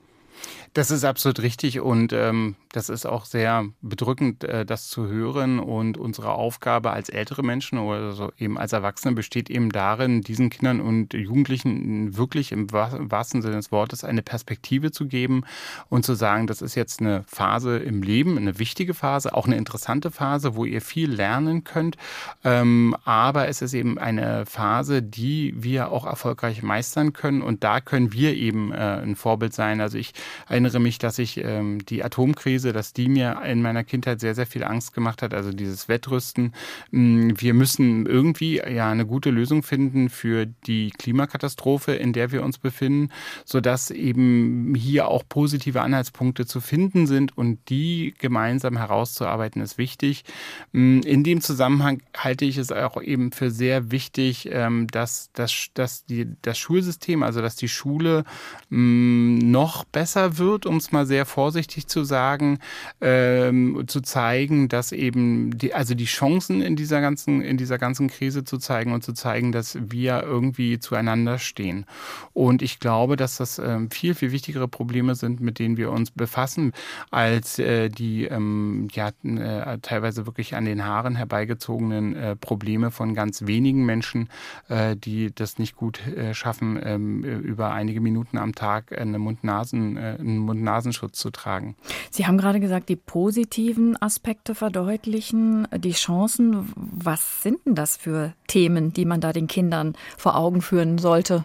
Das 0.75 0.91
ist 0.91 1.05
absolut 1.05 1.41
richtig 1.41 1.81
und 1.81 2.15
ähm, 2.15 2.57
das 2.73 2.89
ist 2.89 3.05
auch 3.05 3.27
sehr 3.27 3.67
bedrückend, 3.83 4.43
äh, 4.45 4.65
das 4.65 4.89
zu 4.89 5.07
hören. 5.07 5.59
Und 5.59 5.99
unsere 5.99 6.33
Aufgabe 6.33 6.91
als 6.91 7.11
ältere 7.11 7.43
Menschen 7.43 7.79
oder 7.79 8.13
so 8.13 8.33
eben 8.39 8.57
als 8.59 8.73
Erwachsene 8.73 9.15
besteht 9.15 9.51
eben 9.51 9.71
darin, 9.71 10.23
diesen 10.23 10.49
Kindern 10.49 10.81
und 10.81 11.13
Jugendlichen 11.13 12.17
wirklich 12.17 12.53
im 12.53 12.73
wahrsten 12.73 13.43
Sinne 13.43 13.57
des 13.57 13.71
Wortes 13.71 14.03
eine 14.03 14.23
Perspektive 14.23 14.91
zu 14.91 15.07
geben 15.07 15.45
und 15.91 16.07
zu 16.07 16.15
sagen, 16.15 16.47
das 16.47 16.63
ist 16.63 16.75
jetzt 16.75 17.01
eine 17.01 17.25
Phase 17.27 17.77
im 17.77 18.03
Leben, 18.03 18.39
eine 18.39 18.59
wichtige 18.59 18.95
Phase, 18.95 19.35
auch 19.35 19.47
eine 19.47 19.57
interessante 19.57 20.11
Phase, 20.11 20.57
wo 20.57 20.65
ihr 20.65 20.81
viel 20.81 21.13
lernen 21.13 21.65
könnt. 21.65 21.99
Ähm, 22.45 22.97
aber 23.05 23.47
es 23.49 23.61
ist 23.61 23.75
eben 23.75 23.99
eine 23.99 24.47
Phase, 24.47 25.03
die 25.03 25.53
wir 25.55 25.93
auch 25.93 26.07
erfolgreich 26.07 26.63
meistern 26.63 27.13
können 27.13 27.43
und 27.43 27.63
da 27.63 27.83
können 27.83 28.15
wir 28.15 28.35
eben 28.35 28.73
äh, 28.73 29.03
ein 29.03 29.17
Vorbild 29.17 29.53
sein. 29.53 29.83
Also 29.83 29.99
ich 29.99 30.15
erinnere 30.63 30.81
mich, 30.81 30.99
dass 30.99 31.19
ich 31.19 31.43
ähm, 31.43 31.85
die 31.87 32.05
Atomkrise, 32.05 32.73
dass 32.73 32.93
die 32.93 33.09
mir 33.09 33.43
in 33.45 33.63
meiner 33.63 33.83
Kindheit 33.83 34.21
sehr, 34.21 34.37
sehr 34.37 34.47
viel 34.47 34.63
Angst 34.63 34.95
gemacht 34.95 35.21
hat, 35.21 35.35
also 35.35 35.51
dieses 35.51 35.89
Wettrüsten. 35.89 36.55
Mm, 36.93 37.33
wir 37.37 37.53
müssen 37.53 38.07
irgendwie 38.07 38.59
ja 38.59 38.91
eine 38.91 39.05
gute 39.05 39.31
Lösung 39.31 39.65
finden 39.65 40.09
für 40.09 40.47
die 40.47 40.91
Klimakatastrophe, 40.91 41.95
in 41.95 42.13
der 42.13 42.31
wir 42.31 42.45
uns 42.45 42.59
befinden, 42.59 43.11
sodass 43.45 43.91
eben 43.91 44.77
hier 44.77 45.09
auch 45.09 45.25
positive 45.29 45.81
Anhaltspunkte 45.81 46.47
zu 46.47 46.61
finden 46.61 47.09
sind 47.09 47.37
und 47.37 47.59
die 47.69 48.15
gemeinsam 48.19 48.77
herauszuarbeiten, 48.77 49.63
ist 49.63 49.79
wichtig. 49.79 50.23
Mm, 50.71 51.01
in 51.01 51.25
dem 51.25 51.41
Zusammenhang 51.41 52.03
halte 52.17 52.45
ich 52.45 52.57
es 52.57 52.71
auch 52.71 53.03
eben 53.03 53.33
für 53.33 53.51
sehr 53.51 53.91
wichtig, 53.91 54.49
ähm, 54.53 54.87
dass, 54.87 55.33
dass, 55.33 55.71
dass 55.75 56.05
die, 56.05 56.29
das 56.43 56.57
Schulsystem, 56.57 57.25
also 57.25 57.41
dass 57.41 57.57
die 57.57 57.69
Schule 57.69 58.23
mm, 58.71 59.39
noch 59.39 59.83
besser 59.85 60.39
wird, 60.39 60.52
um 60.67 60.77
es 60.77 60.93
mal 60.93 61.07
sehr 61.07 61.27
vorsichtig 61.27 61.87
zu 61.87 62.05
sagen, 62.05 62.59
ähm, 63.01 63.85
zu 63.87 64.01
zeigen, 64.01 64.69
dass 64.69 64.93
eben 64.93 65.57
die, 65.57 65.75
also 65.75 65.95
die 65.95 66.05
Chancen 66.05 66.61
in 66.63 66.77
dieser 66.77 67.01
ganzen, 67.01 67.41
in 67.43 67.57
dieser 67.57 67.79
ganzen 67.79 68.09
Krise 68.09 68.45
zu 68.45 68.59
zeigen 68.59 68.93
und 68.93 69.03
zu 69.03 69.13
zeigen, 69.13 69.53
dass 69.53 69.79
wir 69.81 70.23
irgendwie 70.23 70.79
zueinander 70.79 71.39
stehen. 71.39 71.87
Und 72.33 72.63
ich 72.63 72.81
glaube, 72.81 73.17
dass 73.17 73.37
das 73.37 73.59
ähm, 73.59 73.91
viel, 73.91 74.15
viel 74.15 74.33
wichtigere 74.33 74.69
Probleme 74.69 75.15
sind, 75.15 75.41
mit 75.41 75.59
denen 75.59 75.77
wir 75.77 75.91
uns 75.91 76.11
befassen, 76.11 76.73
als 77.11 77.59
äh, 77.59 77.89
die 77.89 78.25
ähm, 78.25 78.89
ja, 78.93 79.09
äh, 79.25 79.79
teilweise 79.79 80.27
wirklich 80.27 80.55
an 80.55 80.65
den 80.65 80.85
Haaren 80.85 81.17
herbeigezogenen 81.17 82.17
äh, 82.17 82.37
Probleme 82.37 82.91
von 82.91 83.15
ganz 83.15 83.47
wenigen 83.47 83.85
Menschen, 83.85 84.29
äh, 84.69 84.97
die 84.97 85.35
das 85.35 85.59
nicht 85.59 85.77
gut 85.77 86.07
äh, 86.07 86.35
schaffen, 86.35 86.79
ähm, 86.83 87.23
über 87.25 87.73
einige 87.73 88.01
Minuten 88.01 88.39
am 88.39 88.55
Tag 88.55 88.97
eine 88.99 89.19
Mund-Nasen, 89.19 89.97
äh, 89.97 90.17
einen 90.19 90.39
Mund-Nasenschutz 90.43 91.19
zu 91.19 91.31
tragen. 91.31 91.77
Sie 92.11 92.27
haben 92.27 92.39
gerade 92.39 92.61
gesagt, 92.61 92.89
die 92.89 92.97
positiven 92.97 94.01
Aspekte 94.01 94.55
verdeutlichen, 94.55 95.67
die 95.77 95.93
Chancen. 95.93 96.73
Was 96.77 97.43
sind 97.43 97.65
denn 97.67 97.75
das 97.75 97.97
für 97.97 98.35
Themen, 98.47 98.93
die 98.93 99.05
man 99.05 99.21
da 99.21 99.33
den 99.33 99.47
Kindern 99.47 99.95
vor 100.17 100.37
Augen 100.37 100.63
führen 100.63 100.99
sollte? 100.99 101.45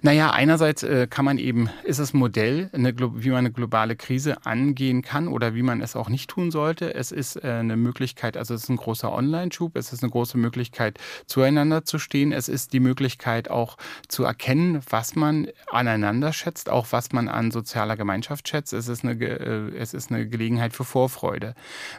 Naja, 0.00 0.30
einerseits 0.30 0.82
äh, 0.82 1.06
kann 1.08 1.24
man 1.24 1.38
eben, 1.38 1.68
ist 1.84 1.98
es 1.98 2.14
Modell, 2.14 2.70
eine, 2.72 2.94
wie 2.96 3.28
man 3.28 3.38
eine 3.38 3.52
globale 3.52 3.96
Krise 3.96 4.46
angehen 4.46 5.02
kann 5.02 5.28
oder 5.28 5.54
wie 5.54 5.62
man 5.62 5.80
es 5.80 5.96
auch 5.96 6.08
nicht 6.08 6.30
tun 6.30 6.50
sollte. 6.50 6.94
Es 6.94 7.12
ist 7.12 7.36
äh, 7.36 7.48
eine 7.48 7.76
Möglichkeit, 7.76 8.36
also 8.36 8.54
es 8.54 8.64
ist 8.64 8.68
ein 8.68 8.76
großer 8.76 9.12
Online-Schub, 9.12 9.76
es 9.76 9.92
ist 9.92 10.02
eine 10.02 10.10
große 10.10 10.38
Möglichkeit, 10.38 10.98
zueinander 11.26 11.84
zu 11.84 11.98
stehen. 11.98 12.32
Es 12.32 12.48
ist 12.48 12.72
die 12.72 12.80
Möglichkeit 12.80 13.50
auch 13.50 13.76
zu 14.08 14.24
erkennen, 14.24 14.80
was 14.88 15.14
man 15.14 15.48
aneinander 15.70 16.32
schätzt, 16.32 16.70
auch 16.70 16.86
was 16.90 17.12
man 17.12 17.28
an 17.28 17.50
sozialer 17.50 17.96
Gemeinschaft 17.96 18.48
schätzt. 18.48 18.72
Es 18.72 18.88
ist 18.88 19.04
eine, 19.04 19.12
äh, 19.14 19.76
es 19.76 19.94
ist 19.94 20.10
eine 20.10 20.26
Gelegenheit 20.26 20.72
für 20.72 20.84
Vorfreude. 20.84 21.54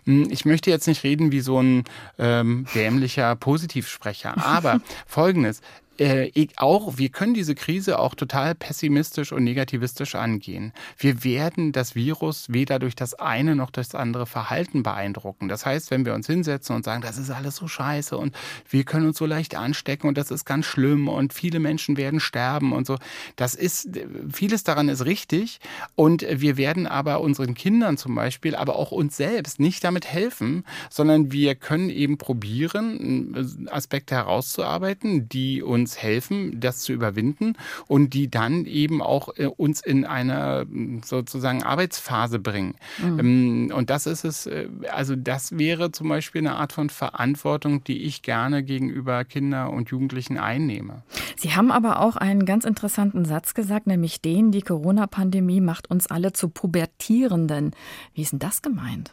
Hm, 0.06 0.28
ich 0.32 0.46
möchte 0.46 0.70
jetzt 0.70 0.88
nicht 0.88 1.04
reden 1.04 1.32
wie 1.32 1.42
so 1.42 1.62
ein 1.62 1.84
ähm, 2.18 2.66
dämlicher 2.74 3.36
Positivsprecher, 3.36 4.44
aber 4.44 4.80
folgendes, 5.06 5.62
äh, 6.00 6.48
auch, 6.58 6.98
wir 6.98 7.10
können 7.10 7.34
diese 7.34 7.54
Krise 7.54 8.00
auch 8.00 8.16
total 8.16 8.56
pessimistisch 8.56 9.32
und 9.32 9.44
negativistisch 9.44 10.16
angehen. 10.16 10.74
Wir 10.98 11.24
werden 11.24 11.72
das 11.72 11.94
Virus 11.94 12.48
weder 12.50 12.80
durch 12.80 12.96
das 12.96 13.14
eine 13.14 13.56
noch 13.56 13.70
das 13.70 13.94
andere 13.94 14.26
Verhalten 14.26 14.82
beeindrucken. 14.82 15.50
Das 15.50 15.66
heißt, 15.66 15.92
wenn 15.92 16.06
wir 16.06 16.16
uns 16.16 16.26
hinsetzen 16.26 16.76
und 16.76 16.84
sagen, 16.84 17.02
das 17.04 17.18
ist 17.18 17.30
alles 17.30 17.58
so 17.58 17.68
scheiße 17.68 18.18
und 18.18 18.36
wir 18.70 18.86
können 18.86 19.08
uns 19.08 19.18
so 19.20 19.26
leicht 19.28 19.56
anstecken 19.56 20.08
und 20.08 20.18
das 20.18 20.32
ist 20.32 20.46
ganz 20.46 20.66
schlimm 20.66 21.08
und 21.08 21.32
viele 21.32 21.60
Menschen 21.60 21.96
werden 21.96 22.20
sterben 22.20 22.74
und 22.74 22.88
so, 22.88 22.98
das 23.36 23.54
ist, 23.54 23.90
vieles 24.32 24.64
daran 24.64 24.90
ist 24.90 25.06
richtig 25.06 25.60
und 25.96 26.26
wir 26.28 26.58
werden 26.58 26.88
aber 26.88 27.22
unseren 27.22 27.54
Kindern 27.54 27.98
zum 27.98 28.16
Beispiel, 28.16 28.56
aber 28.56 28.78
auch 28.78 28.92
uns 28.92 29.16
selbst 29.16 29.60
nicht 29.60 29.84
damit 29.84 30.08
helfen, 30.08 30.64
sondern 30.90 31.32
wir 31.32 31.54
können 31.54 31.90
eben 31.92 32.18
probieren, 32.18 33.68
Aspekte 33.70 34.16
herauszuarbeiten, 34.16 35.30
die 35.30 35.62
uns 35.62 35.83
uns 35.84 35.98
helfen, 35.98 36.62
das 36.62 36.80
zu 36.80 36.94
überwinden 36.94 37.58
und 37.88 38.14
die 38.14 38.32
dann 38.32 38.66
eben 38.66 39.02
auch 39.02 39.36
äh, 39.36 39.48
uns 39.48 39.82
in 39.82 40.06
eine 40.06 40.66
sozusagen 41.04 41.62
Arbeitsphase 41.62 42.40
bringen. 42.40 42.76
Mhm. 43.00 43.20
Ähm, 43.20 43.72
und 43.76 43.90
das 43.90 44.06
ist 44.06 44.24
es, 44.24 44.46
äh, 44.46 44.70
also 44.90 45.18
das 45.18 45.58
wäre 45.58 45.92
zum 45.92 46.08
Beispiel 46.08 46.40
eine 46.40 46.56
Art 46.56 46.72
von 46.72 46.90
Verantwortung, 46.90 47.84
die 47.84 48.04
ich 48.04 48.22
gerne 48.22 48.64
gegenüber 48.64 49.26
Kindern 49.26 49.74
und 49.74 49.90
Jugendlichen 49.90 50.38
einnehme. 50.38 51.04
Sie 51.36 51.54
haben 51.54 51.72
aber 51.72 52.00
auch 52.00 52.16
einen 52.16 52.46
ganz 52.46 52.64
interessanten 52.64 53.26
Satz 53.26 53.54
gesagt, 53.54 53.86
nämlich 53.86 54.22
den, 54.22 54.52
die 54.52 54.62
Corona-Pandemie 54.62 55.60
macht 55.60 55.92
uns 55.92 56.08
alle 56.08 56.32
zu 56.32 56.48
Pubertierenden. 56.48 57.72
Wie 58.14 58.22
ist 58.22 58.32
denn 58.32 58.40
das 58.40 58.62
gemeint? 58.62 59.12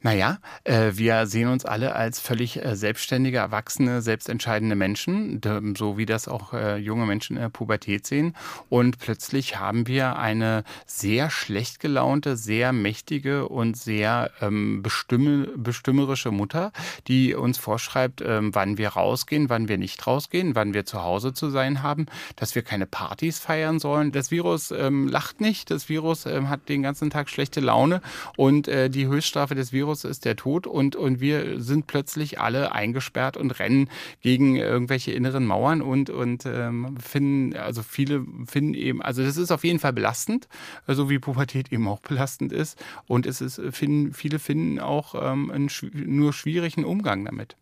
Naja, 0.00 0.38
äh, 0.62 0.92
wir 0.94 1.26
sehen 1.26 1.48
uns 1.48 1.64
alle 1.64 1.96
als 1.96 2.20
völlig 2.20 2.64
äh, 2.64 2.76
selbstständige, 2.76 3.38
erwachsene, 3.38 4.00
selbstentscheidende 4.00 4.76
Menschen, 4.76 5.40
so 5.76 5.98
wie 5.98 6.06
das 6.06 6.28
auch 6.28 6.52
äh, 6.52 6.76
junge 6.76 7.04
Menschen 7.04 7.36
in 7.36 7.42
der 7.42 7.48
Pubertät 7.48 8.06
sehen. 8.06 8.36
Und 8.68 8.98
plötzlich 8.98 9.58
haben 9.58 9.88
wir 9.88 10.16
eine 10.16 10.62
sehr 10.86 11.30
schlecht 11.30 11.80
gelaunte, 11.80 12.36
sehr 12.36 12.72
mächtige 12.72 13.48
und 13.48 13.76
sehr 13.76 14.30
ähm, 14.40 14.82
bestimme, 14.82 15.48
bestimmerische 15.56 16.30
Mutter, 16.30 16.70
die 17.08 17.34
uns 17.34 17.58
vorschreibt, 17.58 18.22
ähm, 18.24 18.54
wann 18.54 18.78
wir 18.78 18.90
rausgehen, 18.90 19.48
wann 19.48 19.68
wir 19.68 19.78
nicht 19.78 20.06
rausgehen, 20.06 20.54
wann 20.54 20.74
wir 20.74 20.86
zu 20.86 21.02
Hause 21.02 21.32
zu 21.32 21.50
sein 21.50 21.82
haben, 21.82 22.06
dass 22.36 22.54
wir 22.54 22.62
keine 22.62 22.86
Partys 22.86 23.40
feiern 23.40 23.80
sollen. 23.80 24.12
Das 24.12 24.30
Virus 24.30 24.70
ähm, 24.70 25.08
lacht 25.08 25.40
nicht, 25.40 25.72
das 25.72 25.88
Virus 25.88 26.24
ähm, 26.24 26.48
hat 26.48 26.68
den 26.68 26.84
ganzen 26.84 27.10
Tag 27.10 27.28
schlechte 27.28 27.58
Laune 27.58 28.00
und 28.36 28.68
äh, 28.68 28.88
die 28.88 29.08
Höchststrafe 29.08 29.56
des 29.56 29.72
Virus 29.72 29.87
ist 30.04 30.24
der 30.24 30.36
Tod 30.36 30.66
und, 30.66 30.96
und 30.96 31.20
wir 31.20 31.60
sind 31.60 31.86
plötzlich 31.86 32.40
alle 32.40 32.72
eingesperrt 32.72 33.36
und 33.36 33.58
rennen 33.58 33.88
gegen 34.20 34.56
irgendwelche 34.56 35.12
inneren 35.12 35.46
Mauern 35.46 35.82
und, 35.82 36.10
und 36.10 36.46
ähm, 36.46 36.96
finden, 36.98 37.56
also 37.56 37.82
viele 37.82 38.24
finden 38.46 38.74
eben, 38.74 39.02
also 39.02 39.22
das 39.22 39.36
ist 39.36 39.50
auf 39.50 39.64
jeden 39.64 39.78
Fall 39.78 39.92
belastend, 39.92 40.48
so 40.86 41.10
wie 41.10 41.18
Pubertät 41.18 41.72
eben 41.72 41.88
auch 41.88 42.00
belastend 42.00 42.52
ist. 42.52 42.82
Und 43.06 43.26
es 43.26 43.40
ist, 43.40 43.60
finden, 43.70 44.12
viele 44.12 44.38
finden 44.38 44.78
auch 44.78 45.14
ähm, 45.14 45.50
einen 45.50 45.70
nur 45.92 46.32
schwierigen 46.32 46.84
Umgang 46.84 47.24
damit. 47.24 47.56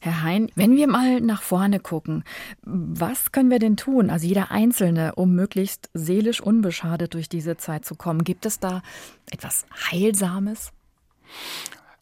Herr 0.00 0.22
Hein, 0.22 0.50
wenn 0.54 0.76
wir 0.76 0.86
mal 0.86 1.20
nach 1.20 1.42
vorne 1.42 1.80
gucken, 1.80 2.24
was 2.62 3.32
können 3.32 3.50
wir 3.50 3.58
denn 3.58 3.76
tun, 3.76 4.10
also 4.10 4.26
jeder 4.26 4.50
Einzelne, 4.50 5.14
um 5.14 5.34
möglichst 5.34 5.90
seelisch 5.94 6.40
unbeschadet 6.40 7.14
durch 7.14 7.28
diese 7.28 7.56
Zeit 7.56 7.84
zu 7.84 7.94
kommen? 7.94 8.24
Gibt 8.24 8.46
es 8.46 8.60
da 8.60 8.82
etwas 9.30 9.66
Heilsames? 9.90 10.72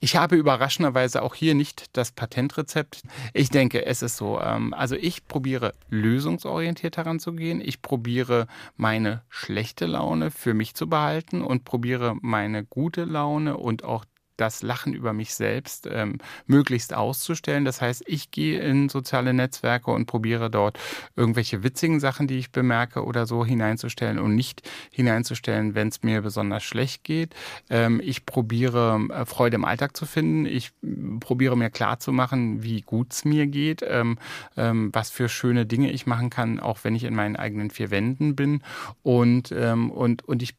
Ich 0.05 0.17
habe 0.17 0.37
überraschenderweise 0.37 1.23
auch 1.23 1.35
hier 1.35 1.55
nicht 1.55 1.97
das 1.97 2.13
Patentrezept. 2.13 3.01
Ich 3.33 3.49
denke, 3.49 3.87
es 3.87 4.03
ist 4.03 4.19
so. 4.19 4.39
Ähm, 4.39 4.75
also 4.75 4.97
ich 4.97 5.27
probiere 5.27 5.73
lösungsorientiert 5.89 6.99
heranzugehen. 6.99 7.63
Ich 7.63 7.81
probiere 7.81 8.47
meine 8.77 9.23
schlechte 9.31 9.87
Laune 9.87 10.31
für 10.31 10.53
mich 10.53 10.75
zu 10.75 10.91
behalten 10.91 11.41
und 11.41 11.65
probiere 11.65 12.17
meine 12.21 12.65
gute 12.65 13.05
Laune 13.05 13.57
und 13.57 13.85
auch 13.85 14.05
das 14.37 14.63
Lachen 14.63 14.95
über 14.95 15.13
mich 15.13 15.35
selbst 15.35 15.89
ähm, 15.91 16.19
möglichst 16.47 16.95
auszustellen. 16.95 17.65
Das 17.65 17.81
heißt, 17.81 18.05
ich 18.07 18.31
gehe 18.31 18.61
in 18.61 18.89
soziale 18.89 19.33
Netzwerke 19.35 19.91
und 19.91 20.07
probiere 20.07 20.51
dort 20.51 20.79
irgendwelche 21.17 21.63
witzigen 21.63 22.01
Sachen, 22.01 22.27
die 22.27 22.39
ich 22.39 22.51
bemerke 22.51 23.05
oder 23.05 23.27
so 23.27 23.45
hineinzustellen 23.45 24.19
und 24.19 24.35
nicht 24.35 24.69
hineinzustellen, 24.91 25.75
wenn 25.75 25.89
es 25.89 26.03
mir 26.03 26.23
besonders 26.23 26.63
schlecht 26.63 27.05
geht. 27.05 27.35
Ähm, 27.71 28.01
ich 28.03 28.27
probiere 28.27 29.01
äh, 29.11 29.25
Freude 29.25 29.57
im 29.57 29.65
Alltag 29.65 29.97
zu 29.97 30.07
finden. 30.07 30.47
Ich 30.47 30.73
probiere 31.21 31.57
mir 31.57 31.71
klarzumachen, 31.71 32.63
wie 32.63 32.81
gut 32.81 33.13
es 33.13 33.25
mir 33.25 33.47
geht, 33.47 33.83
ähm, 33.87 34.19
ähm, 34.57 34.91
was 34.93 35.11
für 35.11 35.29
schöne 35.29 35.67
Dinge 35.67 35.91
ich 35.91 36.07
machen 36.07 36.31
kann, 36.31 36.61
auch 36.61 36.79
wenn 36.83 36.95
ich 36.95 37.05
in 37.05 37.15
meinen 37.15 37.37
eigenen 37.37 37.71
vier 37.71 37.91
Wänden 37.91 38.37
bin. 38.37 38.63
Und, 39.03 39.53
ähm, 39.53 39.91
und, 39.91 40.25
und 40.25 40.43
ich 40.43 40.55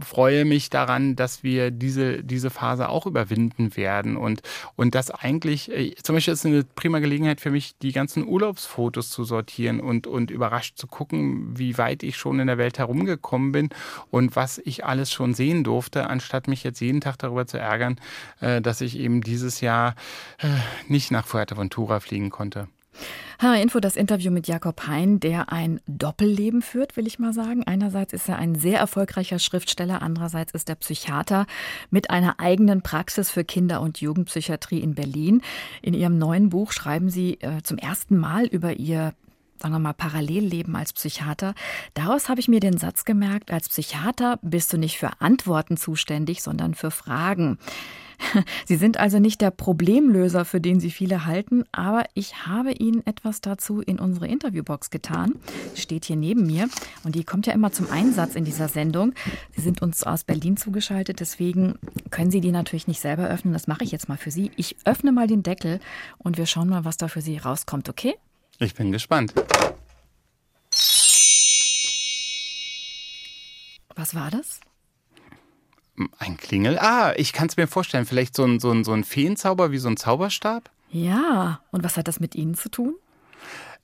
freue 0.00 0.44
mich 0.44 0.70
daran, 0.70 1.16
dass 1.16 1.42
wir 1.42 1.70
diese, 1.70 2.24
diese 2.24 2.50
Phase 2.50 2.88
auch 2.88 3.06
überwinden 3.06 3.76
werden 3.76 4.16
und, 4.16 4.42
und 4.76 4.94
das 4.94 5.10
eigentlich, 5.10 5.70
äh, 5.70 5.94
zum 6.02 6.16
Beispiel 6.16 6.34
ist 6.34 6.46
eine 6.46 6.64
prima 6.64 6.98
Gelegenheit 6.98 7.40
für 7.40 7.50
mich, 7.50 7.76
die 7.78 7.92
ganzen 7.92 8.26
Urlaubsfotos 8.26 9.10
zu 9.10 9.24
sortieren 9.24 9.80
und, 9.80 10.06
und 10.06 10.30
überrascht 10.30 10.76
zu 10.76 10.86
gucken, 10.86 11.58
wie 11.58 11.78
weit 11.78 12.02
ich 12.02 12.16
schon 12.16 12.40
in 12.40 12.46
der 12.46 12.58
Welt 12.58 12.78
herumgekommen 12.78 13.52
bin 13.52 13.68
und 14.10 14.36
was 14.36 14.58
ich 14.58 14.84
alles 14.84 15.12
schon 15.12 15.34
sehen 15.34 15.64
durfte, 15.64 16.08
anstatt 16.08 16.48
mich 16.48 16.64
jetzt 16.64 16.80
jeden 16.80 17.00
Tag 17.00 17.18
darüber 17.18 17.46
zu 17.46 17.58
ärgern, 17.58 18.00
äh, 18.40 18.60
dass 18.60 18.80
ich 18.80 18.98
eben 18.98 19.20
dieses 19.20 19.60
Jahr 19.60 19.94
äh, 20.38 20.48
nicht 20.88 21.10
nach 21.10 21.26
Fuerteventura 21.26 22.00
fliegen 22.00 22.30
konnte. 22.30 22.68
HR 23.40 23.60
Info, 23.60 23.80
das 23.80 23.96
Interview 23.96 24.30
mit 24.30 24.46
Jakob 24.46 24.86
Hein, 24.86 25.18
der 25.18 25.52
ein 25.52 25.80
Doppelleben 25.86 26.62
führt, 26.62 26.96
will 26.96 27.06
ich 27.06 27.18
mal 27.18 27.32
sagen. 27.32 27.64
Einerseits 27.64 28.12
ist 28.12 28.28
er 28.28 28.38
ein 28.38 28.54
sehr 28.54 28.78
erfolgreicher 28.78 29.38
Schriftsteller, 29.38 30.02
andererseits 30.02 30.52
ist 30.52 30.68
er 30.68 30.76
Psychiater 30.76 31.46
mit 31.90 32.10
einer 32.10 32.38
eigenen 32.38 32.82
Praxis 32.82 33.30
für 33.30 33.44
Kinder- 33.44 33.80
und 33.80 34.00
Jugendpsychiatrie 34.00 34.80
in 34.80 34.94
Berlin. 34.94 35.42
In 35.80 35.94
Ihrem 35.94 36.18
neuen 36.18 36.50
Buch 36.50 36.72
schreiben 36.72 37.10
Sie 37.10 37.40
äh, 37.40 37.62
zum 37.62 37.78
ersten 37.78 38.16
Mal 38.16 38.46
über 38.46 38.74
Ihr 38.74 39.14
sagen 39.62 39.74
wir 39.74 39.78
mal, 39.78 39.92
Parallelleben 39.92 40.74
als 40.74 40.92
Psychiater. 40.92 41.54
Daraus 41.94 42.28
habe 42.28 42.40
ich 42.40 42.48
mir 42.48 42.58
den 42.58 42.78
Satz 42.78 43.04
gemerkt, 43.04 43.52
als 43.52 43.68
Psychiater 43.68 44.40
bist 44.42 44.72
du 44.72 44.76
nicht 44.76 44.98
für 44.98 45.20
Antworten 45.20 45.76
zuständig, 45.76 46.42
sondern 46.42 46.74
für 46.74 46.90
Fragen. 46.90 47.58
Sie 48.66 48.76
sind 48.76 48.98
also 48.98 49.18
nicht 49.18 49.40
der 49.40 49.50
Problemlöser, 49.50 50.44
für 50.44 50.60
den 50.60 50.80
Sie 50.80 50.90
viele 50.90 51.26
halten, 51.26 51.64
aber 51.72 52.04
ich 52.14 52.46
habe 52.46 52.72
Ihnen 52.72 53.06
etwas 53.06 53.40
dazu 53.40 53.80
in 53.80 53.98
unsere 53.98 54.26
Interviewbox 54.28 54.90
getan. 54.90 55.34
Steht 55.74 56.04
hier 56.04 56.16
neben 56.16 56.46
mir 56.46 56.68
und 57.04 57.14
die 57.14 57.24
kommt 57.24 57.46
ja 57.46 57.52
immer 57.52 57.72
zum 57.72 57.90
Einsatz 57.90 58.34
in 58.34 58.44
dieser 58.44 58.68
Sendung. 58.68 59.14
Sie 59.54 59.60
sind 59.60 59.82
uns 59.82 60.02
aus 60.04 60.24
Berlin 60.24 60.56
zugeschaltet, 60.56 61.20
deswegen 61.20 61.78
können 62.10 62.30
Sie 62.30 62.40
die 62.40 62.52
natürlich 62.52 62.88
nicht 62.88 63.00
selber 63.00 63.28
öffnen. 63.28 63.52
Das 63.52 63.66
mache 63.66 63.84
ich 63.84 63.92
jetzt 63.92 64.08
mal 64.08 64.18
für 64.18 64.30
Sie. 64.30 64.50
Ich 64.56 64.76
öffne 64.84 65.12
mal 65.12 65.26
den 65.26 65.42
Deckel 65.42 65.80
und 66.18 66.38
wir 66.38 66.46
schauen 66.46 66.68
mal, 66.68 66.84
was 66.84 66.96
da 66.96 67.08
für 67.08 67.20
Sie 67.20 67.38
rauskommt, 67.38 67.88
okay? 67.88 68.14
Ich 68.58 68.74
bin 68.74 68.92
gespannt. 68.92 69.34
Was 73.94 74.14
war 74.14 74.30
das? 74.30 74.60
Ein 76.18 76.36
Klingel? 76.36 76.78
Ah, 76.78 77.12
ich 77.16 77.32
kann 77.32 77.48
es 77.48 77.56
mir 77.56 77.66
vorstellen. 77.66 78.06
Vielleicht 78.06 78.34
so 78.34 78.44
ein, 78.44 78.60
so, 78.60 78.70
ein, 78.70 78.84
so 78.84 78.92
ein 78.92 79.04
Feenzauber 79.04 79.70
wie 79.72 79.78
so 79.78 79.88
ein 79.88 79.96
Zauberstab? 79.96 80.70
Ja, 80.90 81.60
und 81.70 81.84
was 81.84 81.96
hat 81.96 82.08
das 82.08 82.20
mit 82.20 82.34
Ihnen 82.34 82.54
zu 82.54 82.68
tun? 82.68 82.94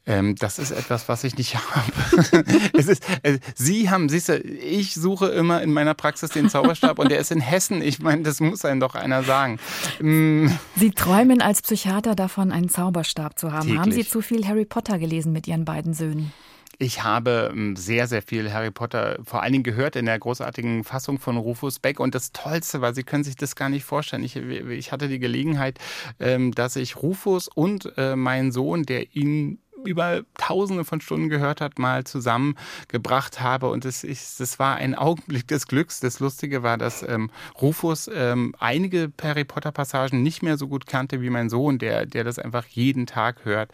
Ähm, 0.08 0.36
das 0.36 0.58
ist 0.58 0.70
etwas, 0.70 1.06
was 1.08 1.22
ich 1.22 1.36
nicht 1.36 1.54
habe. 1.76 2.44
es 2.72 2.88
ist, 2.88 3.04
äh, 3.22 3.38
Sie 3.54 3.90
haben, 3.90 4.08
siehst 4.08 4.30
du, 4.30 4.38
ich 4.38 4.94
suche 4.94 5.26
immer 5.28 5.60
in 5.62 5.70
meiner 5.70 5.92
Praxis 5.92 6.30
den 6.30 6.48
Zauberstab 6.48 6.98
und 6.98 7.10
der 7.10 7.18
ist 7.18 7.30
in 7.30 7.40
Hessen. 7.40 7.82
Ich 7.82 7.98
meine, 7.98 8.22
das 8.22 8.40
muss 8.40 8.64
einem 8.64 8.80
doch 8.80 8.94
einer 8.94 9.22
sagen. 9.22 9.58
Mm. 10.00 10.48
Sie 10.76 10.92
träumen 10.92 11.42
als 11.42 11.60
Psychiater 11.60 12.14
davon, 12.14 12.52
einen 12.52 12.70
Zauberstab 12.70 13.38
zu 13.38 13.52
haben. 13.52 13.66
Täglich. 13.66 13.80
Haben 13.80 13.92
Sie 13.92 14.08
zu 14.08 14.22
viel 14.22 14.48
Harry 14.48 14.64
Potter 14.64 14.98
gelesen 14.98 15.32
mit 15.32 15.46
Ihren 15.46 15.66
beiden 15.66 15.92
Söhnen? 15.92 16.32
Ich 16.80 17.02
habe 17.02 17.50
ähm, 17.52 17.74
sehr, 17.74 18.06
sehr 18.06 18.22
viel 18.22 18.52
Harry 18.52 18.70
Potter 18.70 19.18
vor 19.24 19.42
allen 19.42 19.52
Dingen 19.52 19.64
gehört 19.64 19.96
in 19.96 20.06
der 20.06 20.16
großartigen 20.16 20.84
Fassung 20.84 21.18
von 21.18 21.36
Rufus 21.36 21.80
Beck. 21.80 21.98
Und 21.98 22.14
das 22.14 22.30
Tollste 22.30 22.80
war, 22.80 22.94
Sie 22.94 23.02
können 23.02 23.24
sich 23.24 23.34
das 23.34 23.56
gar 23.56 23.68
nicht 23.68 23.84
vorstellen. 23.84 24.22
Ich, 24.22 24.36
ich 24.36 24.92
hatte 24.92 25.08
die 25.08 25.18
Gelegenheit, 25.18 25.80
ähm, 26.20 26.52
dass 26.52 26.76
ich 26.76 26.96
Rufus 27.02 27.48
und 27.48 27.92
äh, 27.96 28.14
meinen 28.14 28.52
Sohn, 28.52 28.84
der 28.84 29.16
ihn 29.16 29.58
über 29.84 30.22
tausende 30.36 30.84
von 30.84 31.00
Stunden 31.00 31.28
gehört 31.28 31.60
hat, 31.60 31.78
mal 31.78 32.04
zusammengebracht 32.04 33.40
habe. 33.40 33.68
Und 33.70 33.84
es 33.84 34.04
ist, 34.04 34.40
das 34.40 34.58
war 34.58 34.76
ein 34.76 34.94
Augenblick 34.94 35.46
des 35.48 35.66
Glücks. 35.66 36.00
Das 36.00 36.20
Lustige 36.20 36.62
war, 36.62 36.78
dass 36.78 37.02
ähm, 37.02 37.30
Rufus 37.60 38.10
ähm, 38.12 38.54
einige 38.58 39.12
Harry 39.22 39.44
Potter 39.44 39.72
Passagen 39.72 40.22
nicht 40.22 40.42
mehr 40.42 40.56
so 40.56 40.68
gut 40.68 40.86
kannte 40.86 41.20
wie 41.20 41.30
mein 41.30 41.48
Sohn, 41.48 41.78
der, 41.78 42.06
der 42.06 42.24
das 42.24 42.38
einfach 42.38 42.66
jeden 42.66 43.06
Tag 43.06 43.44
hört. 43.44 43.70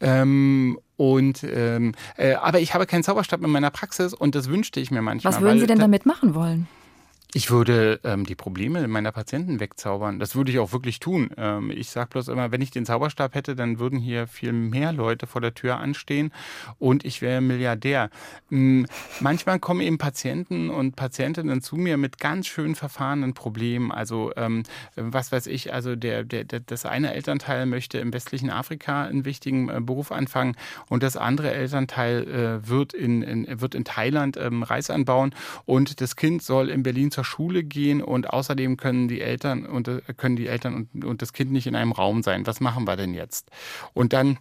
Ähm, 0.00 0.78
und 0.96 1.42
ähm, 1.44 1.94
äh, 2.16 2.34
aber 2.34 2.60
ich 2.60 2.74
habe 2.74 2.86
keinen 2.86 3.02
Zauberstab 3.02 3.42
in 3.42 3.50
meiner 3.50 3.70
Praxis 3.70 4.14
und 4.14 4.34
das 4.34 4.48
wünschte 4.48 4.78
ich 4.80 4.90
mir 4.90 5.02
manchmal. 5.02 5.32
Was 5.32 5.40
würden 5.40 5.58
Sie 5.58 5.66
denn 5.66 5.78
damit 5.78 6.06
machen 6.06 6.34
wollen? 6.34 6.68
Ich 7.34 7.50
würde 7.50 7.98
ähm, 8.04 8.26
die 8.26 8.34
Probleme 8.34 8.86
meiner 8.88 9.10
Patienten 9.10 9.58
wegzaubern. 9.58 10.18
Das 10.18 10.36
würde 10.36 10.52
ich 10.52 10.58
auch 10.58 10.72
wirklich 10.72 11.00
tun. 11.00 11.30
Ähm, 11.38 11.70
ich 11.70 11.88
sage 11.88 12.10
bloß 12.10 12.28
immer, 12.28 12.52
wenn 12.52 12.60
ich 12.60 12.70
den 12.70 12.84
Zauberstab 12.84 13.34
hätte, 13.34 13.56
dann 13.56 13.78
würden 13.78 13.98
hier 13.98 14.26
viel 14.26 14.52
mehr 14.52 14.92
Leute 14.92 15.26
vor 15.26 15.40
der 15.40 15.54
Tür 15.54 15.78
anstehen 15.78 16.30
und 16.78 17.06
ich 17.06 17.22
wäre 17.22 17.40
Milliardär. 17.40 18.10
Ähm, 18.50 18.86
manchmal 19.20 19.58
kommen 19.60 19.80
eben 19.80 19.96
Patienten 19.96 20.68
und 20.68 20.94
Patientinnen 20.94 21.62
zu 21.62 21.76
mir 21.76 21.96
mit 21.96 22.18
ganz 22.18 22.48
schön 22.48 22.74
verfahrenen 22.74 23.32
Problemen. 23.32 23.92
Also 23.92 24.32
ähm, 24.36 24.64
was 24.96 25.32
weiß 25.32 25.46
ich, 25.46 25.72
also 25.72 25.96
der, 25.96 26.24
der, 26.24 26.44
der, 26.44 26.60
das 26.60 26.84
eine 26.84 27.14
Elternteil 27.14 27.64
möchte 27.64 27.96
im 27.96 28.12
westlichen 28.12 28.50
Afrika 28.50 29.04
einen 29.04 29.24
wichtigen 29.24 29.70
äh, 29.70 29.80
Beruf 29.80 30.12
anfangen 30.12 30.54
und 30.90 31.02
das 31.02 31.16
andere 31.16 31.50
Elternteil 31.50 32.28
äh, 32.28 32.68
wird, 32.68 32.92
in, 32.92 33.22
in, 33.22 33.60
wird 33.62 33.74
in 33.74 33.84
Thailand 33.86 34.36
ähm, 34.36 34.62
Reis 34.62 34.90
anbauen 34.90 35.34
und 35.64 36.02
das 36.02 36.14
Kind 36.14 36.42
soll 36.42 36.68
in 36.68 36.82
Berlin 36.82 37.10
zur 37.10 37.21
zur 37.22 37.24
Schule 37.24 37.62
gehen 37.62 38.02
und 38.02 38.30
außerdem 38.30 38.76
können 38.76 39.06
die 39.06 39.20
Eltern 39.20 39.64
und 39.64 39.86
äh, 39.86 40.00
können 40.16 40.34
die 40.34 40.48
Eltern 40.48 40.88
und, 40.92 41.04
und 41.04 41.22
das 41.22 41.32
Kind 41.32 41.52
nicht 41.52 41.68
in 41.68 41.76
einem 41.76 41.92
Raum 41.92 42.22
sein. 42.22 42.46
Was 42.46 42.60
machen 42.60 42.86
wir 42.86 42.96
denn 42.96 43.14
jetzt? 43.14 43.50
Und 43.94 44.12
dann 44.12 44.38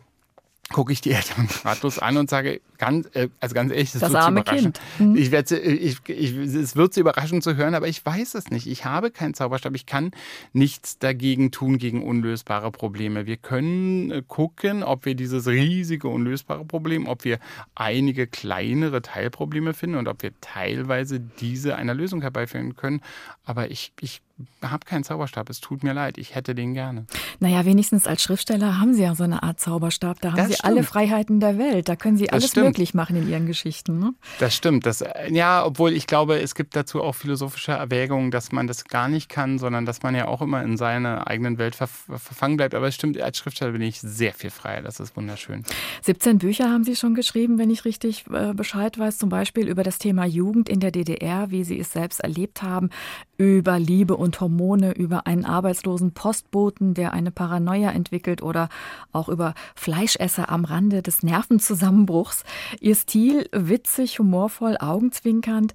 gucke 0.71 0.93
ich 0.93 1.01
die 1.01 1.11
Eltern 1.11 1.47
ratlos 1.63 1.99
an 1.99 2.17
und 2.17 2.29
sage, 2.29 2.61
ganz, 2.77 3.07
äh, 3.13 3.29
also 3.39 3.53
ganz 3.55 3.71
ehrlich, 3.71 3.91
das, 3.91 4.01
das 4.01 4.11
wird 4.11 4.23
arme 4.23 4.43
Kind. 4.43 4.79
Hm. 4.97 5.15
Ich 5.15 5.31
werde, 5.31 5.59
ich, 5.59 5.97
ich, 6.07 6.35
es 6.35 6.75
wird 6.75 6.93
sie 6.93 7.01
überraschen 7.01 7.41
zu 7.41 7.55
hören, 7.55 7.75
aber 7.75 7.87
ich 7.87 8.05
weiß 8.05 8.35
es 8.35 8.49
nicht. 8.49 8.67
Ich 8.67 8.85
habe 8.85 9.11
keinen 9.11 9.33
Zauberstab. 9.33 9.75
Ich 9.75 9.85
kann 9.85 10.11
nichts 10.53 10.97
dagegen 10.97 11.51
tun 11.51 11.77
gegen 11.77 12.03
unlösbare 12.03 12.71
Probleme. 12.71 13.25
Wir 13.25 13.37
können 13.37 14.11
äh, 14.11 14.23
gucken, 14.27 14.83
ob 14.83 15.05
wir 15.05 15.15
dieses 15.15 15.47
riesige 15.47 16.07
unlösbare 16.07 16.65
Problem, 16.65 17.07
ob 17.07 17.23
wir 17.23 17.39
einige 17.75 18.27
kleinere 18.27 19.01
Teilprobleme 19.01 19.73
finden 19.73 19.97
und 19.97 20.07
ob 20.07 20.23
wir 20.23 20.31
teilweise 20.41 21.19
diese 21.19 21.75
einer 21.75 21.93
Lösung 21.93 22.21
herbeiführen 22.21 22.75
können. 22.75 23.01
Aber 23.43 23.71
ich, 23.71 23.93
ich 24.01 24.21
habe 24.61 24.85
keinen 24.85 25.03
Zauberstab. 25.03 25.49
Es 25.49 25.59
tut 25.59 25.83
mir 25.83 25.93
leid. 25.93 26.17
Ich 26.17 26.35
hätte 26.35 26.55
den 26.55 26.73
gerne. 26.73 27.05
Naja, 27.39 27.65
wenigstens 27.65 28.07
als 28.07 28.21
Schriftsteller 28.21 28.79
haben 28.79 28.93
Sie 28.93 29.03
ja 29.03 29.15
so 29.15 29.23
eine 29.23 29.43
Art 29.43 29.59
Zauberstab. 29.59 30.21
Da 30.21 30.31
haben 30.31 30.37
das 30.37 30.47
Sie 30.47 30.53
stimmt. 30.55 30.65
alle 30.65 30.83
Freiheiten 30.83 31.39
der 31.39 31.57
Welt. 31.57 31.89
Da 31.89 31.95
können 31.95 32.17
Sie 32.17 32.25
das 32.25 32.33
alles 32.33 32.49
stimmt. 32.51 32.67
möglich 32.67 32.93
machen 32.93 33.15
in 33.15 33.29
Ihren 33.29 33.47
Geschichten. 33.47 33.99
Ne? 33.99 34.13
Das 34.39 34.55
stimmt. 34.55 34.85
Das, 34.85 35.03
ja, 35.29 35.65
obwohl 35.65 35.93
ich 35.93 36.07
glaube, 36.07 36.39
es 36.39 36.55
gibt 36.55 36.75
dazu 36.75 37.01
auch 37.01 37.15
philosophische 37.15 37.71
Erwägungen, 37.71 38.31
dass 38.31 38.51
man 38.51 38.67
das 38.67 38.85
gar 38.85 39.07
nicht 39.07 39.29
kann, 39.29 39.59
sondern 39.59 39.85
dass 39.85 40.03
man 40.03 40.15
ja 40.15 40.27
auch 40.27 40.41
immer 40.41 40.61
in 40.63 40.77
seiner 40.77 41.27
eigenen 41.27 41.57
Welt 41.57 41.75
verfangen 41.75 42.57
bleibt. 42.57 42.75
Aber 42.75 42.87
es 42.87 42.95
stimmt, 42.95 43.19
als 43.19 43.37
Schriftsteller 43.37 43.71
bin 43.71 43.81
ich 43.81 43.99
sehr 43.99 44.33
viel 44.33 44.49
freier. 44.49 44.81
Das 44.81 44.99
ist 44.99 45.15
wunderschön. 45.15 45.63
17 46.01 46.37
Bücher 46.37 46.69
haben 46.69 46.83
Sie 46.83 46.95
schon 46.95 47.15
geschrieben, 47.15 47.57
wenn 47.57 47.69
ich 47.69 47.85
richtig 47.85 48.25
äh, 48.31 48.53
Bescheid 48.53 48.97
weiß. 48.97 49.17
Zum 49.17 49.29
Beispiel 49.29 49.67
über 49.67 49.83
das 49.83 49.97
Thema 49.97 50.25
Jugend 50.25 50.69
in 50.69 50.79
der 50.79 50.91
DDR, 50.91 51.51
wie 51.51 51.63
Sie 51.63 51.79
es 51.79 51.91
selbst 51.91 52.19
erlebt 52.19 52.61
haben, 52.61 52.89
über 53.37 53.79
Liebe 53.79 54.15
und 54.15 54.30
Hormone, 54.39 54.93
über 54.93 55.27
einen 55.27 55.45
arbeitslosen 55.45 56.13
Postboten, 56.13 56.93
der 56.93 57.13
eine 57.13 57.31
Paranoia 57.31 57.91
entwickelt 57.91 58.41
oder 58.41 58.69
auch 59.11 59.27
über 59.27 59.53
Fleischesser 59.75 60.49
am 60.49 60.63
Rande 60.63 61.01
des 61.01 61.23
Nervenzusammenbruchs. 61.23 62.43
Ihr 62.79 62.95
Stil 62.95 63.49
witzig, 63.51 64.19
humorvoll, 64.19 64.77
augenzwinkernd. 64.77 65.73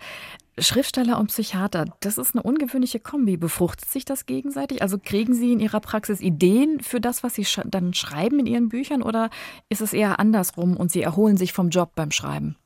Schriftsteller 0.59 1.19
und 1.19 1.27
Psychiater, 1.27 1.85
das 2.01 2.17
ist 2.17 2.35
eine 2.35 2.43
ungewöhnliche 2.43 2.99
Kombi. 2.99 3.37
Befruchtet 3.37 3.91
sich 3.91 4.07
das 4.07 4.25
gegenseitig? 4.25 4.81
Also 4.81 4.97
kriegen 4.99 5.35
Sie 5.35 5.53
in 5.53 5.61
Ihrer 5.61 5.81
Praxis 5.81 6.21
Ideen 6.21 6.81
für 6.81 7.01
das, 7.01 7.23
was 7.23 7.35
Sie 7.35 7.45
sch 7.45 7.61
dann 7.67 7.93
schreiben 7.93 8.39
in 8.39 8.47
Ihren 8.47 8.71
Büchern 8.71 9.03
oder 9.03 9.29
ist 9.69 9.83
es 9.83 9.93
eher 9.93 10.19
andersrum 10.19 10.77
und 10.77 10.91
Sie 10.91 11.03
erholen 11.03 11.37
sich 11.37 11.53
vom 11.53 11.69
Job 11.69 11.91
beim 11.95 12.11
Schreiben? 12.11 12.57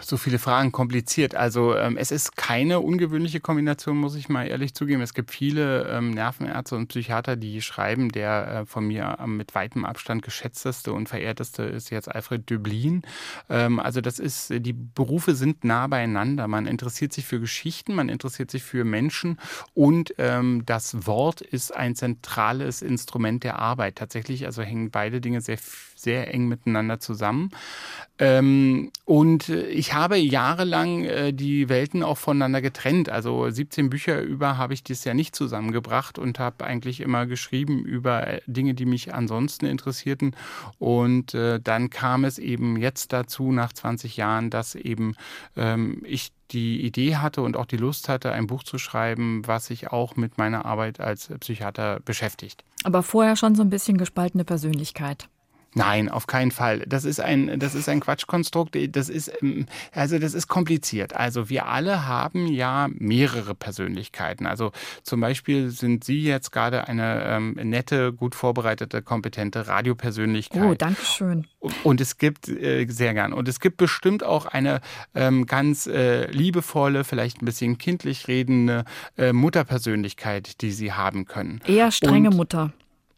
So 0.00 0.16
viele 0.16 0.38
Fragen, 0.38 0.70
kompliziert. 0.70 1.34
Also 1.34 1.74
ähm, 1.76 1.96
es 1.96 2.12
ist 2.12 2.36
keine 2.36 2.78
ungewöhnliche 2.78 3.40
Kombination, 3.40 3.96
muss 3.96 4.14
ich 4.14 4.28
mal 4.28 4.46
ehrlich 4.46 4.74
zugeben. 4.74 5.02
Es 5.02 5.12
gibt 5.12 5.32
viele 5.32 5.88
ähm, 5.88 6.12
Nervenärzte 6.12 6.76
und 6.76 6.86
Psychiater, 6.86 7.34
die 7.34 7.60
schreiben, 7.62 8.10
der 8.10 8.46
äh, 8.62 8.66
von 8.66 8.86
mir 8.86 9.18
ähm, 9.20 9.36
mit 9.36 9.56
weitem 9.56 9.84
Abstand 9.84 10.22
geschätzteste 10.22 10.92
und 10.92 11.08
verehrteste 11.08 11.64
ist 11.64 11.90
jetzt 11.90 12.08
Alfred 12.08 12.48
Döblin. 12.48 13.02
Ähm, 13.48 13.80
also 13.80 14.00
das 14.00 14.20
ist, 14.20 14.50
die 14.50 14.72
Berufe 14.72 15.34
sind 15.34 15.64
nah 15.64 15.88
beieinander. 15.88 16.46
Man 16.46 16.66
interessiert 16.66 17.12
sich 17.12 17.24
für 17.24 17.40
Geschichten, 17.40 17.94
man 17.96 18.08
interessiert 18.08 18.52
sich 18.52 18.62
für 18.62 18.84
Menschen 18.84 19.40
und 19.74 20.14
ähm, 20.18 20.62
das 20.64 21.06
Wort 21.08 21.40
ist 21.40 21.74
ein 21.74 21.96
zentrales 21.96 22.82
Instrument 22.82 23.42
der 23.42 23.58
Arbeit. 23.58 23.96
Tatsächlich, 23.96 24.46
also 24.46 24.62
hängen 24.62 24.92
beide 24.92 25.20
Dinge 25.20 25.40
sehr, 25.40 25.58
sehr 26.02 26.32
eng 26.32 26.48
miteinander 26.48 27.00
zusammen. 27.00 27.50
Ähm, 28.18 28.90
und 29.04 29.48
ich 29.48 29.94
habe 29.94 30.16
jahrelang 30.16 31.04
äh, 31.04 31.32
die 31.32 31.68
Welten 31.68 32.02
auch 32.02 32.18
voneinander 32.18 32.60
getrennt. 32.60 33.08
Also 33.08 33.48
17 33.48 33.90
Bücher 33.90 34.20
über 34.20 34.58
habe 34.58 34.74
ich 34.74 34.84
das 34.84 35.04
ja 35.04 35.14
nicht 35.14 35.34
zusammengebracht 35.34 36.18
und 36.18 36.38
habe 36.38 36.64
eigentlich 36.64 37.00
immer 37.00 37.26
geschrieben 37.26 37.84
über 37.84 38.26
äh, 38.26 38.40
Dinge, 38.46 38.74
die 38.74 38.86
mich 38.86 39.14
ansonsten 39.14 39.66
interessierten. 39.66 40.36
Und 40.78 41.34
äh, 41.34 41.58
dann 41.60 41.90
kam 41.90 42.24
es 42.24 42.38
eben 42.38 42.76
jetzt 42.76 43.12
dazu, 43.12 43.50
nach 43.50 43.72
20 43.72 44.16
Jahren, 44.16 44.50
dass 44.50 44.74
eben 44.74 45.16
ähm, 45.56 46.02
ich 46.04 46.32
die 46.52 46.84
Idee 46.84 47.16
hatte 47.16 47.42
und 47.42 47.56
auch 47.56 47.66
die 47.66 47.76
Lust 47.76 48.08
hatte, 48.08 48.32
ein 48.32 48.46
Buch 48.46 48.62
zu 48.62 48.78
schreiben, 48.78 49.42
was 49.46 49.66
sich 49.66 49.88
auch 49.88 50.16
mit 50.16 50.38
meiner 50.38 50.64
Arbeit 50.64 51.00
als 51.00 51.28
Psychiater 51.40 52.00
beschäftigt. 52.04 52.62
Aber 52.84 53.02
vorher 53.02 53.36
schon 53.36 53.54
so 53.54 53.62
ein 53.62 53.70
bisschen 53.70 53.96
gespaltene 53.96 54.44
Persönlichkeit. 54.44 55.28
Nein, 55.74 56.08
auf 56.08 56.26
keinen 56.26 56.50
Fall. 56.50 56.80
Das 56.86 57.04
ist 57.04 57.20
ein, 57.20 57.58
das 57.58 57.74
ist 57.74 57.88
ein 57.88 58.00
Quatschkonstrukt. 58.00 58.76
Das 58.94 59.08
ist, 59.08 59.32
ähm, 59.40 59.66
also 59.92 60.18
das 60.18 60.34
ist 60.34 60.48
kompliziert. 60.48 61.16
Also 61.16 61.48
wir 61.48 61.66
alle 61.66 62.06
haben 62.06 62.46
ja 62.46 62.88
mehrere 62.92 63.54
Persönlichkeiten. 63.54 64.46
Also 64.46 64.72
zum 65.02 65.20
Beispiel 65.20 65.70
sind 65.70 66.04
Sie 66.04 66.22
jetzt 66.22 66.52
gerade 66.52 66.88
eine 66.88 67.24
ähm, 67.24 67.52
nette, 67.62 68.12
gut 68.12 68.34
vorbereitete, 68.34 69.02
kompetente 69.02 69.66
Radiopersönlichkeit. 69.66 70.62
Oh, 70.62 70.74
danke 70.74 71.04
schön. 71.04 71.46
Und 71.82 72.00
es 72.00 72.18
gibt 72.18 72.48
äh, 72.48 72.86
sehr 72.88 73.14
gern. 73.14 73.32
Und 73.32 73.48
es 73.48 73.60
gibt 73.60 73.78
bestimmt 73.78 74.24
auch 74.24 74.46
eine 74.46 74.80
ähm, 75.14 75.46
ganz 75.46 75.86
äh, 75.86 76.30
liebevolle, 76.30 77.04
vielleicht 77.04 77.40
ein 77.40 77.46
bisschen 77.46 77.78
kindlich 77.78 78.28
redende 78.28 78.84
äh, 79.16 79.32
Mutterpersönlichkeit, 79.32 80.60
die 80.60 80.70
Sie 80.70 80.92
haben 80.92 81.24
können. 81.24 81.60
Eher 81.66 81.90
strenge 81.90 82.30
Und, 82.30 82.36
Mutter. 82.36 82.72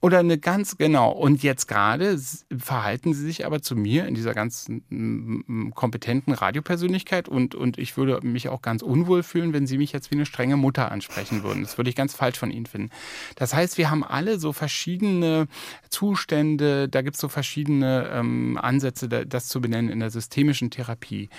Oder 0.04 0.18
eine 0.18 0.36
ganz, 0.36 0.76
genau. 0.76 1.12
Und 1.12 1.42
jetzt 1.42 1.66
gerade 1.66 2.20
verhalten 2.54 3.14
sie 3.14 3.24
sich 3.24 3.46
aber 3.46 3.62
zu 3.62 3.74
mir 3.74 4.06
in 4.06 4.14
dieser 4.14 4.34
ganzen 4.34 5.72
kompetenten 5.74 6.34
Radiopersönlichkeit 6.34 7.26
und, 7.26 7.54
und 7.54 7.78
ich 7.78 7.96
würde 7.96 8.20
mich 8.20 8.50
auch 8.50 8.60
ganz 8.60 8.82
unwohl 8.82 9.22
fühlen, 9.22 9.54
wenn 9.54 9.66
sie 9.66 9.78
mich 9.78 9.92
jetzt 9.92 10.10
wie 10.10 10.16
eine 10.16 10.26
strenge 10.26 10.58
Mutter 10.58 10.92
ansprechen 10.92 11.42
würden. 11.42 11.62
Das 11.62 11.78
würde 11.78 11.88
ich 11.88 11.96
ganz 11.96 12.12
falsch 12.12 12.38
von 12.38 12.50
ihnen 12.50 12.66
finden. 12.66 12.90
Das 13.36 13.54
heißt, 13.54 13.78
wir 13.78 13.90
haben 13.90 14.04
alle 14.04 14.38
so 14.38 14.52
verschiedene 14.52 15.48
Zustände, 15.88 16.86
da 16.86 17.00
gibt 17.00 17.14
es 17.14 17.20
so 17.22 17.30
verschiedene 17.30 18.10
ähm, 18.12 18.58
Ansätze, 18.60 19.08
das 19.08 19.48
zu 19.48 19.62
benennen 19.62 19.88
in 19.88 20.00
der 20.00 20.10
systemischen 20.10 20.70
Therapie. 20.70 21.30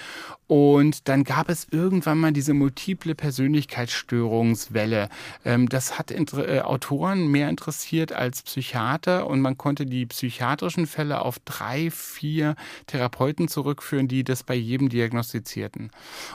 Und 0.48 1.08
dann 1.08 1.24
gab 1.24 1.50
es 1.50 1.68
irgendwann 1.70 2.18
mal 2.18 2.32
diese 2.32 2.56
multiple 2.56 3.14
Persönlichkeitsstörungswelle. 3.14 5.10
Ähm, 5.44 5.70
das 5.70 6.00
hat 6.00 6.10
äh, 6.10 6.62
Autoren 6.62 7.28
mehr 7.28 7.50
interessiert 7.50 8.12
als 8.12 8.55
Psychiater 8.56 9.28
und 9.28 9.42
man 9.42 9.58
konnte 9.58 9.86
die 9.86 10.06
psychiatrischen 10.06 10.88
Fälle 10.88 11.22
auf 11.22 11.40
drei, 11.44 11.92
vier 11.92 12.56
Therapeuten 12.88 13.50
zurückführen, 13.50 14.08
die 14.08 14.24
das 14.24 14.44
bei 14.44 14.56
jedem 14.56 14.88
diagnostizierten. 14.88 15.92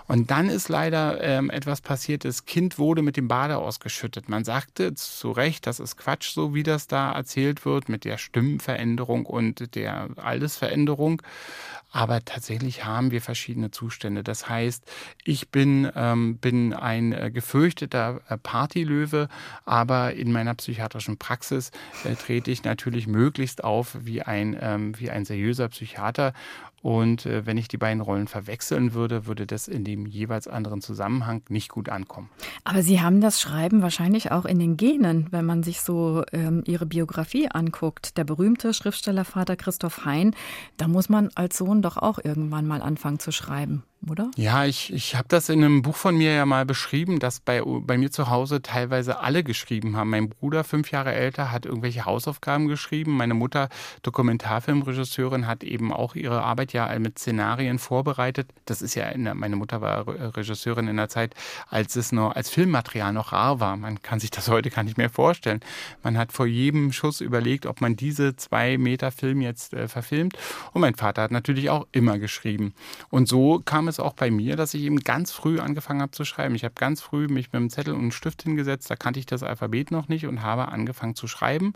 Und 0.07 0.31
dann 0.31 0.51
ist 0.51 0.69
leider 0.69 1.23
ähm, 1.23 1.49
etwas 1.49 1.81
passiert, 1.81 2.27
das 2.27 2.45
Kind 2.45 2.79
wurde 2.79 3.01
mit 3.01 3.17
dem 3.17 3.27
Bade 3.27 3.57
ausgeschüttet. 3.57 4.29
Man 4.29 4.45
sagte 4.45 4.93
zu 4.95 5.31
Recht, 5.31 5.67
das 5.67 5.81
ist 5.81 5.97
Quatsch, 5.97 6.35
so 6.35 6.55
wie 6.55 6.63
das 6.63 6.89
da 6.89 7.11
erzählt 7.11 7.65
wird, 7.65 7.89
mit 7.89 8.05
der 8.05 8.19
Stimmenveränderung 8.19 9.25
und 9.25 9.75
der 9.75 10.11
Altersveränderung. 10.17 11.23
Aber 11.93 12.25
tatsächlich 12.25 12.85
haben 12.85 13.11
wir 13.11 13.21
verschiedene 13.21 13.73
Zustände. 13.73 14.23
Das 14.23 14.49
heißt, 14.49 14.85
ich 15.25 15.49
bin, 15.49 15.91
ähm, 15.97 16.37
bin 16.37 16.73
ein 16.73 17.13
äh, 17.13 17.31
gefürchteter 17.33 18.21
äh, 18.29 18.37
Partylöwe, 18.37 19.29
aber 19.65 20.15
in 20.15 20.31
meiner 20.31 20.55
psychiatrischen 20.55 21.17
Praxis 21.19 21.73
äh, 22.11 22.17
trete 22.17 22.51
ich 22.51 22.65
natürlich 22.65 23.07
möglichst 23.07 23.65
auf 23.65 23.97
wie 24.01 24.23
ein, 24.23 24.57
ähm, 24.61 24.99
wie 24.99 25.11
ein 25.11 25.25
seriöser 25.25 25.69
Psychiater 25.69 26.33
und 26.83 27.27
äh, 27.27 27.45
wenn 27.47 27.59
ich 27.59 27.69
die 27.69 27.77
beiden 27.77 28.01
Rollen 28.01 28.27
verwechseln 28.27 28.95
würde, 28.95 29.27
würde 29.27 29.47
das 29.47 29.69
in 29.69 29.85
dem 29.85 30.07
jeweils 30.07 30.49
anderen 30.49 30.81
Zusammenhang 30.81 31.43
nicht 31.49 31.69
gut 31.69 31.89
ankommen. 31.89 32.31
Aber 32.65 32.83
Sie 32.83 33.01
haben 33.01 33.21
das 33.21 33.41
Schreiben 33.41 33.83
wahrscheinlich 33.83 34.31
auch 34.31 34.47
in 34.47 34.59
den 34.59 34.77
Genen, 34.77 35.27
wenn 35.31 35.45
man 35.45 35.63
sich 35.63 35.83
so 35.83 36.25
ähm, 36.33 36.63
Ihre 36.67 36.87
Biografie 36.87 37.49
anguckt. 37.49 38.17
Der 38.17 38.25
berühmte 38.25 38.73
Schriftstellervater 38.73 39.57
Christoph 39.57 40.05
Hein, 40.05 40.35
da 40.79 40.89
muss 40.89 41.09
man 41.09 41.29
als 41.35 41.59
Sohn 41.59 41.83
doch 41.83 41.97
auch 41.97 42.19
irgendwann 42.23 42.67
mal 42.67 42.81
anfangen 42.81 43.19
zu 43.19 43.33
schreiben 43.33 43.83
oder? 44.09 44.31
Ja, 44.37 44.65
ich, 44.65 44.93
ich 44.93 45.15
habe 45.15 45.29
das 45.29 45.49
in 45.49 45.63
einem 45.63 45.83
Buch 45.83 45.97
von 45.97 46.17
mir 46.17 46.33
ja 46.33 46.47
mal 46.47 46.65
beschrieben, 46.65 47.19
dass 47.19 47.41
bei, 47.41 47.63
bei 47.63 47.99
mir 47.99 48.11
zu 48.11 48.31
Hause 48.31 48.63
teilweise 48.63 49.21
alle 49.21 49.45
geschrieben 49.45 49.97
haben. 49.97 50.11
Mein 50.11 50.31
Bruder, 50.31 50.65
fünf 50.65 50.91
Jahre 50.91 51.13
älter, 51.13 51.53
hat 51.53 51.67
irgendwelche 51.67 52.07
Hausaufgaben 52.07 52.69
geschrieben. 52.69 53.17
Meine 53.17 53.35
Mutter, 53.35 53.69
Dokumentarfilmregisseurin, 54.03 55.47
hat 55.47 55.65
eben 55.65 55.93
auch 55.93 56.15
ihre 56.15 56.43
Arbeit 56.43 56.73
ja 56.73 56.99
mit 56.99 57.19
Szenarien 57.19 57.79
vorbereitet. 57.79 58.49
Das 58.65 58.81
ist 58.81 58.95
ja, 58.95 59.09
in 59.09 59.25
der, 59.25 59.35
meine 59.35 59.57
Mutter 59.57 59.81
war 59.81 60.07
Regisseurin 60.09 60.89
in 60.89 60.97
der 60.97 61.09
Zeit, 61.09 61.35
als 61.69 61.97
es 61.97 62.11
noch 62.13 62.35
als 62.35 62.49
Filmmaterial 62.49 63.13
noch 63.13 63.33
rar 63.33 63.61
war. 63.61 63.77
Man 63.77 64.01
kann 64.03 64.19
sich 64.19 64.31
das 64.31 64.49
heute 64.51 64.71
gar 64.71 64.83
nicht 64.83 64.97
mehr 64.97 65.11
vorstellen. 65.11 65.61
Man 66.03 66.17
hat 66.17 66.33
vor 66.33 66.47
jedem 66.47 66.93
Schuss 66.93 67.21
überlegt, 67.21 67.67
ob 67.67 67.81
man 67.83 67.97
diese 67.97 68.35
zwei 68.37 68.79
Meter 68.79 69.11
Film 69.11 69.43
jetzt 69.43 69.75
äh, 69.75 69.89
verfilmt. 69.89 70.39
Und 70.73 70.81
mein 70.81 70.95
Vater 70.95 71.23
hat 71.23 71.33
natürlich 71.33 71.69
auch 71.69 71.87
immer 71.93 72.19
geschrieben. 72.19 72.73
Und 73.11 73.29
so 73.29 73.61
kam 73.63 73.89
es 73.89 73.90
auch 73.99 74.13
bei 74.13 74.31
mir, 74.31 74.57
dass 74.57 74.75
ich 74.75 74.83
eben 74.83 75.01
ganz 75.01 75.33
früh 75.33 75.59
angefangen 75.59 76.03
habe 76.03 76.13
zu 76.13 76.25
schreiben. 76.25 76.55
Ich 76.55 76.65
habe 76.65 76.75
ganz 76.75 77.01
früh 77.01 77.27
mich 77.27 77.49
mit 77.49 77.57
einem 77.57 77.71
Zettel 77.71 77.95
und 77.95 78.01
einem 78.01 78.13
Stift 78.13 78.43
hingesetzt, 78.43 78.91
da 78.91 78.97
kannte 78.97 79.19
ich 79.19 79.27
das 79.27 79.43
Alphabet 79.43 79.91
noch 79.91 80.09
nicht 80.09 80.27
und 80.27 80.43
habe 80.43 80.69
angefangen 80.69 81.15
zu 81.15 81.27
schreiben, 81.27 81.73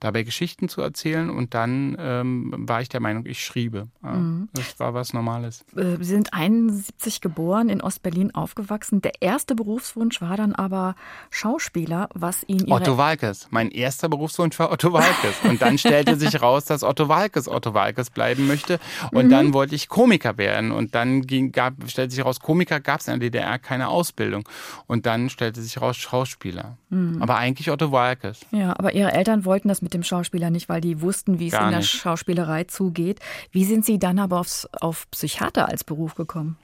dabei 0.00 0.22
Geschichten 0.22 0.68
zu 0.68 0.82
erzählen 0.82 1.30
und 1.30 1.54
dann 1.54 1.96
ähm, 1.98 2.54
war 2.58 2.82
ich 2.82 2.88
der 2.88 3.00
Meinung, 3.00 3.24
ich 3.26 3.44
schriebe. 3.44 3.88
Ja, 4.02 4.10
mhm. 4.10 4.48
Das 4.52 4.78
war 4.78 4.92
was 4.92 5.12
Normales. 5.12 5.64
Äh, 5.76 5.96
Sie 5.98 6.04
sind 6.04 6.34
71 6.34 7.20
geboren, 7.20 7.68
in 7.68 7.80
Ostberlin 7.80 8.34
aufgewachsen. 8.34 9.00
Der 9.00 9.22
erste 9.22 9.54
Berufswunsch 9.54 10.20
war 10.20 10.36
dann 10.36 10.54
aber 10.54 10.94
Schauspieler, 11.30 12.08
was 12.14 12.44
ihn 12.46 12.70
Otto 12.70 12.98
Walkes. 12.98 13.48
Mein 13.50 13.70
erster 13.70 14.08
Berufswunsch 14.08 14.58
war 14.58 14.70
Otto 14.70 14.92
Walkes. 14.92 15.36
Und 15.44 15.62
dann 15.62 15.78
stellte 15.78 16.16
sich 16.16 16.40
raus, 16.42 16.64
dass 16.64 16.82
Otto 16.82 17.08
Walkes 17.08 17.48
Otto 17.48 17.74
Walkes 17.74 18.10
bleiben 18.10 18.46
möchte. 18.46 18.78
Und 19.12 19.26
mhm. 19.26 19.30
dann 19.30 19.52
wollte 19.54 19.74
ich 19.74 19.88
Komiker 19.88 20.38
werden. 20.38 20.72
Und 20.72 20.94
dann 20.94 21.22
ging, 21.22 21.52
gab, 21.54 21.74
stellte 21.86 22.14
sich 22.14 22.24
raus, 22.24 22.40
Komiker 22.40 22.80
gab 22.80 23.00
es 23.00 23.08
in 23.08 23.18
der 23.18 23.30
DDR 23.30 23.58
keine 23.58 23.88
Ausbildung. 23.88 24.48
Und 24.86 25.06
dann 25.06 25.30
stellte 25.30 25.62
sich 25.62 25.80
raus, 25.80 25.96
Schauspieler. 25.96 26.76
Mhm. 26.90 27.22
Aber 27.22 27.36
eigentlich 27.36 27.70
Otto 27.70 27.90
Walkes. 27.92 28.40
Ja, 28.50 28.78
aber 28.78 28.94
Ihre 28.94 29.12
Eltern 29.12 29.44
wollten 29.44 29.68
das 29.68 29.80
mit 29.80 29.94
dem 29.94 30.02
Schauspieler 30.02 30.50
nicht, 30.50 30.68
weil 30.68 30.80
die 30.80 31.00
wussten, 31.00 31.38
wie 31.38 31.46
es 31.46 31.52
Gar 31.52 31.64
in 31.64 31.70
der 31.70 31.78
nicht. 31.80 31.90
Schauspielerei 31.90 32.64
zugeht. 32.64 33.20
Wie 33.50 33.64
sind 33.64 33.84
Sie 33.86 33.98
dann 33.98 34.18
aber 34.18 34.40
aufs, 34.40 34.68
auf 34.80 35.10
Psychiater 35.10 35.68
als 35.68 35.84
Beruf 35.84 36.14
gekommen? 36.14 36.56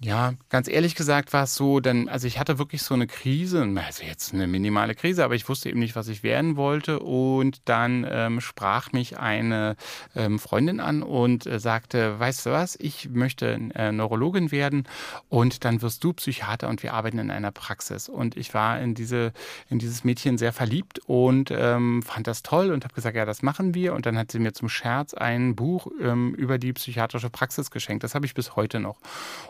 Ja, 0.00 0.34
ganz 0.48 0.68
ehrlich 0.68 0.94
gesagt 0.94 1.32
war 1.32 1.42
es 1.42 1.56
so, 1.56 1.80
denn, 1.80 2.08
also 2.08 2.28
ich 2.28 2.38
hatte 2.38 2.60
wirklich 2.60 2.82
so 2.82 2.94
eine 2.94 3.08
Krise, 3.08 3.68
also 3.84 4.04
jetzt 4.04 4.32
eine 4.32 4.46
minimale 4.46 4.94
Krise, 4.94 5.24
aber 5.24 5.34
ich 5.34 5.48
wusste 5.48 5.70
eben 5.70 5.80
nicht, 5.80 5.96
was 5.96 6.06
ich 6.06 6.22
werden 6.22 6.54
wollte. 6.56 7.00
Und 7.00 7.62
dann 7.64 8.06
ähm, 8.08 8.40
sprach 8.40 8.92
mich 8.92 9.18
eine 9.18 9.74
ähm, 10.14 10.38
Freundin 10.38 10.78
an 10.78 11.02
und 11.02 11.46
äh, 11.46 11.58
sagte, 11.58 12.16
weißt 12.16 12.46
du 12.46 12.50
was, 12.50 12.76
ich 12.80 13.08
möchte 13.10 13.58
äh, 13.74 13.90
Neurologin 13.90 14.52
werden 14.52 14.86
und 15.30 15.64
dann 15.64 15.82
wirst 15.82 16.04
du 16.04 16.12
Psychiater 16.12 16.68
und 16.68 16.84
wir 16.84 16.94
arbeiten 16.94 17.18
in 17.18 17.32
einer 17.32 17.50
Praxis. 17.50 18.08
Und 18.08 18.36
ich 18.36 18.54
war 18.54 18.78
in 18.80 18.94
diese, 18.94 19.32
in 19.68 19.80
dieses 19.80 20.04
Mädchen 20.04 20.38
sehr 20.38 20.52
verliebt 20.52 21.00
und 21.06 21.50
ähm, 21.50 22.04
fand 22.04 22.28
das 22.28 22.44
toll 22.44 22.70
und 22.70 22.84
habe 22.84 22.94
gesagt, 22.94 23.16
ja, 23.16 23.24
das 23.24 23.42
machen 23.42 23.74
wir. 23.74 23.94
Und 23.94 24.06
dann 24.06 24.16
hat 24.16 24.30
sie 24.30 24.38
mir 24.38 24.52
zum 24.52 24.68
Scherz 24.68 25.12
ein 25.12 25.56
Buch 25.56 25.88
ähm, 26.00 26.34
über 26.36 26.58
die 26.58 26.72
psychiatrische 26.72 27.30
Praxis 27.30 27.72
geschenkt. 27.72 28.04
Das 28.04 28.14
habe 28.14 28.26
ich 28.26 28.34
bis 28.34 28.54
heute 28.54 28.78
noch. 28.78 29.00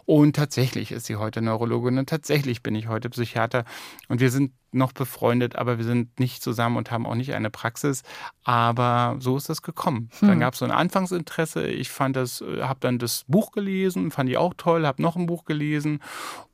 Und 0.06 0.37
tatsächlich 0.38 0.92
ist 0.92 1.06
sie 1.06 1.16
heute 1.16 1.42
Neurologin 1.42 1.98
und 1.98 2.08
tatsächlich 2.08 2.62
bin 2.62 2.76
ich 2.76 2.86
heute 2.86 3.10
Psychiater 3.10 3.64
und 4.08 4.20
wir 4.20 4.30
sind 4.30 4.52
noch 4.70 4.92
befreundet, 4.92 5.56
aber 5.56 5.78
wir 5.78 5.84
sind 5.84 6.20
nicht 6.20 6.42
zusammen 6.42 6.76
und 6.76 6.90
haben 6.90 7.06
auch 7.06 7.16
nicht 7.16 7.34
eine 7.34 7.50
Praxis. 7.50 8.02
Aber 8.44 9.16
so 9.18 9.36
ist 9.36 9.48
das 9.48 9.62
gekommen. 9.62 10.10
Hm. 10.20 10.28
Dann 10.28 10.40
gab 10.40 10.52
es 10.52 10.60
so 10.60 10.64
ein 10.64 10.70
Anfangsinteresse. 10.70 11.66
Ich 11.66 11.90
fand 11.90 12.16
das, 12.16 12.40
äh, 12.40 12.62
habe 12.62 12.78
dann 12.80 12.98
das 12.98 13.24
Buch 13.26 13.50
gelesen, 13.50 14.10
fand 14.10 14.30
ich 14.30 14.36
auch 14.36 14.54
toll, 14.56 14.86
habe 14.86 15.02
noch 15.02 15.16
ein 15.16 15.26
Buch 15.26 15.44
gelesen 15.44 16.00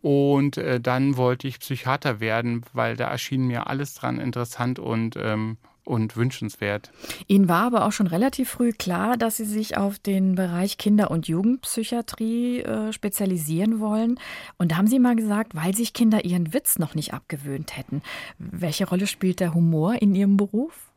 und 0.01 0.57
äh, 0.57 0.81
dann 0.81 1.17
wollte 1.17 1.47
ich 1.47 1.61
Psychiater 1.61 2.21
werden, 2.21 2.65
weil 2.73 2.97
da 2.97 3.09
erschien 3.09 3.47
mir 3.47 3.67
alles 3.67 3.95
dran 3.95 4.19
interessant 4.19 4.79
und 4.79 5.17
ähm, 5.17 5.59
und 5.85 6.17
wünschenswert. 6.17 6.91
Ihnen 7.27 7.49
war 7.49 7.67
aber 7.67 7.85
auch 7.85 7.93
schon 7.93 8.07
relativ 8.07 8.51
früh 8.51 8.73
klar, 8.73 9.17
dass 9.17 9.37
Sie 9.37 9.45
sich 9.45 9.77
auf 9.77 9.99
den 9.99 10.35
Bereich 10.35 10.79
Kinder- 10.79 11.11
und 11.11 11.29
Jugendpsychiatrie 11.29 12.61
äh, 12.61 12.93
spezialisieren 12.93 13.81
wollen. 13.81 14.19
Und 14.57 14.73
da 14.73 14.77
haben 14.77 14.87
Sie 14.87 14.99
mal 14.99 15.17
gesagt, 15.17 15.55
weil 15.55 15.75
sich 15.75 15.93
Kinder 15.93 16.25
ihren 16.25 16.53
Witz 16.55 16.79
noch 16.79 16.95
nicht 16.95 17.13
abgewöhnt 17.13 17.77
hätten. 17.77 18.03
Welche 18.39 18.89
Rolle 18.89 19.07
spielt 19.07 19.41
der 19.41 19.55
Humor 19.55 20.01
in 20.01 20.15
Ihrem 20.15 20.37
Beruf? 20.37 20.91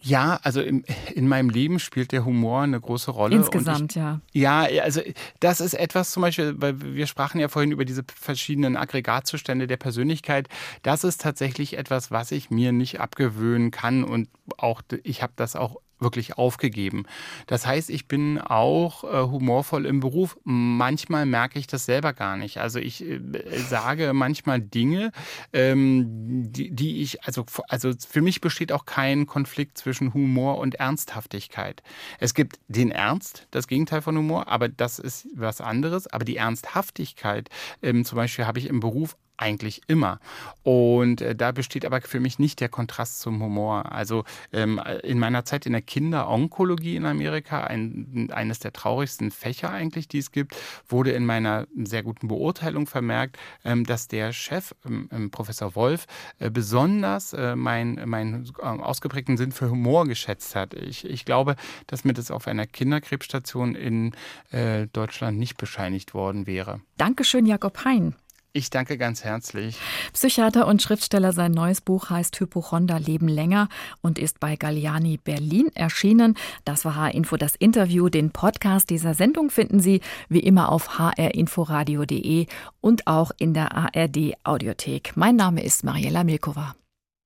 Ja, 0.00 0.38
also 0.42 0.60
im, 0.60 0.84
in 1.14 1.26
meinem 1.26 1.50
Leben 1.50 1.78
spielt 1.80 2.12
der 2.12 2.24
Humor 2.24 2.62
eine 2.62 2.80
große 2.80 3.10
Rolle. 3.10 3.34
Insgesamt, 3.34 3.92
ich, 3.92 3.96
ja. 3.96 4.20
Ja, 4.32 4.60
also 4.82 5.00
das 5.40 5.60
ist 5.60 5.74
etwas 5.74 6.12
zum 6.12 6.22
Beispiel, 6.22 6.54
weil 6.58 6.80
wir 6.80 7.06
sprachen 7.06 7.40
ja 7.40 7.48
vorhin 7.48 7.72
über 7.72 7.84
diese 7.84 8.04
verschiedenen 8.14 8.76
Aggregatzustände 8.76 9.66
der 9.66 9.76
Persönlichkeit. 9.76 10.48
Das 10.82 11.02
ist 11.02 11.20
tatsächlich 11.20 11.76
etwas, 11.76 12.10
was 12.10 12.30
ich 12.30 12.50
mir 12.50 12.72
nicht 12.72 13.00
abgewöhnen 13.00 13.70
kann 13.70 14.04
und 14.04 14.28
auch 14.56 14.82
ich 15.02 15.22
habe 15.22 15.32
das 15.36 15.56
auch 15.56 15.76
wirklich 16.00 16.38
aufgegeben. 16.38 17.04
Das 17.46 17.66
heißt, 17.66 17.90
ich 17.90 18.06
bin 18.06 18.38
auch 18.40 19.04
äh, 19.04 19.30
humorvoll 19.30 19.86
im 19.86 20.00
Beruf. 20.00 20.38
Manchmal 20.44 21.26
merke 21.26 21.58
ich 21.58 21.66
das 21.66 21.84
selber 21.84 22.12
gar 22.12 22.36
nicht. 22.36 22.58
Also 22.58 22.78
ich 22.78 23.04
äh, 23.04 23.20
sage 23.68 24.12
manchmal 24.12 24.60
Dinge, 24.60 25.12
ähm, 25.52 26.04
die, 26.52 26.70
die 26.70 27.02
ich, 27.02 27.24
also, 27.24 27.44
also 27.68 27.92
für 28.08 28.22
mich 28.22 28.40
besteht 28.40 28.72
auch 28.72 28.84
kein 28.84 29.26
Konflikt 29.26 29.78
zwischen 29.78 30.14
Humor 30.14 30.58
und 30.58 30.76
Ernsthaftigkeit. 30.76 31.82
Es 32.18 32.34
gibt 32.34 32.58
den 32.68 32.90
Ernst, 32.90 33.46
das 33.50 33.66
Gegenteil 33.66 34.02
von 34.02 34.16
Humor, 34.16 34.48
aber 34.48 34.68
das 34.68 34.98
ist 34.98 35.28
was 35.34 35.60
anderes. 35.60 36.06
Aber 36.06 36.24
die 36.24 36.36
Ernsthaftigkeit, 36.36 37.48
ähm, 37.82 38.04
zum 38.04 38.16
Beispiel 38.16 38.46
habe 38.46 38.58
ich 38.58 38.66
im 38.66 38.80
Beruf 38.80 39.16
eigentlich 39.38 39.82
immer. 39.86 40.20
Und 40.62 41.20
äh, 41.20 41.34
da 41.34 41.52
besteht 41.52 41.86
aber 41.86 42.00
für 42.02 42.20
mich 42.20 42.38
nicht 42.38 42.60
der 42.60 42.68
Kontrast 42.68 43.20
zum 43.20 43.42
Humor. 43.42 43.90
Also 43.92 44.24
ähm, 44.52 44.80
in 45.02 45.18
meiner 45.18 45.44
Zeit 45.44 45.64
in 45.64 45.72
der 45.72 45.82
Kinderonkologie 45.82 46.96
in 46.96 47.06
Amerika, 47.06 47.64
ein, 47.64 48.28
eines 48.32 48.58
der 48.58 48.72
traurigsten 48.72 49.30
Fächer 49.30 49.70
eigentlich, 49.70 50.08
die 50.08 50.18
es 50.18 50.32
gibt, 50.32 50.56
wurde 50.88 51.12
in 51.12 51.24
meiner 51.24 51.66
sehr 51.76 52.02
guten 52.02 52.28
Beurteilung 52.28 52.86
vermerkt, 52.86 53.38
ähm, 53.64 53.84
dass 53.84 54.08
der 54.08 54.32
Chef, 54.32 54.74
ähm, 54.84 55.08
ähm 55.12 55.30
Professor 55.30 55.74
Wolf, 55.74 56.06
äh, 56.38 56.50
besonders 56.50 57.32
äh, 57.32 57.56
meinen 57.56 58.08
mein, 58.08 58.44
äh, 58.58 58.62
ausgeprägten 58.62 59.36
Sinn 59.36 59.52
für 59.52 59.70
Humor 59.70 60.06
geschätzt 60.06 60.54
hat. 60.54 60.74
Ich, 60.74 61.04
ich 61.04 61.24
glaube, 61.24 61.56
dass 61.86 62.04
mir 62.04 62.12
das 62.12 62.30
auf 62.30 62.46
einer 62.46 62.66
Kinderkrebsstation 62.66 63.74
in 63.74 64.12
äh, 64.50 64.86
Deutschland 64.88 65.38
nicht 65.38 65.56
bescheinigt 65.56 66.14
worden 66.14 66.46
wäre. 66.46 66.80
Dankeschön, 66.96 67.46
Jakob 67.46 67.84
Hein. 67.84 68.14
Ich 68.58 68.70
danke 68.70 68.98
ganz 68.98 69.22
herzlich. 69.22 69.76
Psychiater 70.12 70.66
und 70.66 70.82
Schriftsteller, 70.82 71.32
sein 71.32 71.52
neues 71.52 71.80
Buch 71.80 72.10
heißt 72.10 72.40
Hypochonder 72.40 72.98
Leben 72.98 73.28
länger 73.28 73.68
und 74.02 74.18
ist 74.18 74.40
bei 74.40 74.56
Galliani 74.56 75.16
Berlin 75.16 75.70
erschienen. 75.76 76.34
Das 76.64 76.84
war 76.84 76.96
H-Info, 76.96 77.36
das 77.36 77.54
Interview. 77.54 78.08
Den 78.08 78.32
Podcast 78.32 78.90
dieser 78.90 79.14
Sendung 79.14 79.50
finden 79.50 79.78
Sie 79.78 80.00
wie 80.28 80.40
immer 80.40 80.72
auf 80.72 80.98
hrinforadio.de 80.98 82.46
und 82.80 83.06
auch 83.06 83.30
in 83.38 83.54
der 83.54 83.76
ARD 83.76 84.34
Audiothek. 84.42 85.12
Mein 85.14 85.36
Name 85.36 85.62
ist 85.62 85.84
Mariella 85.84 86.24
Milkova. 86.24 86.74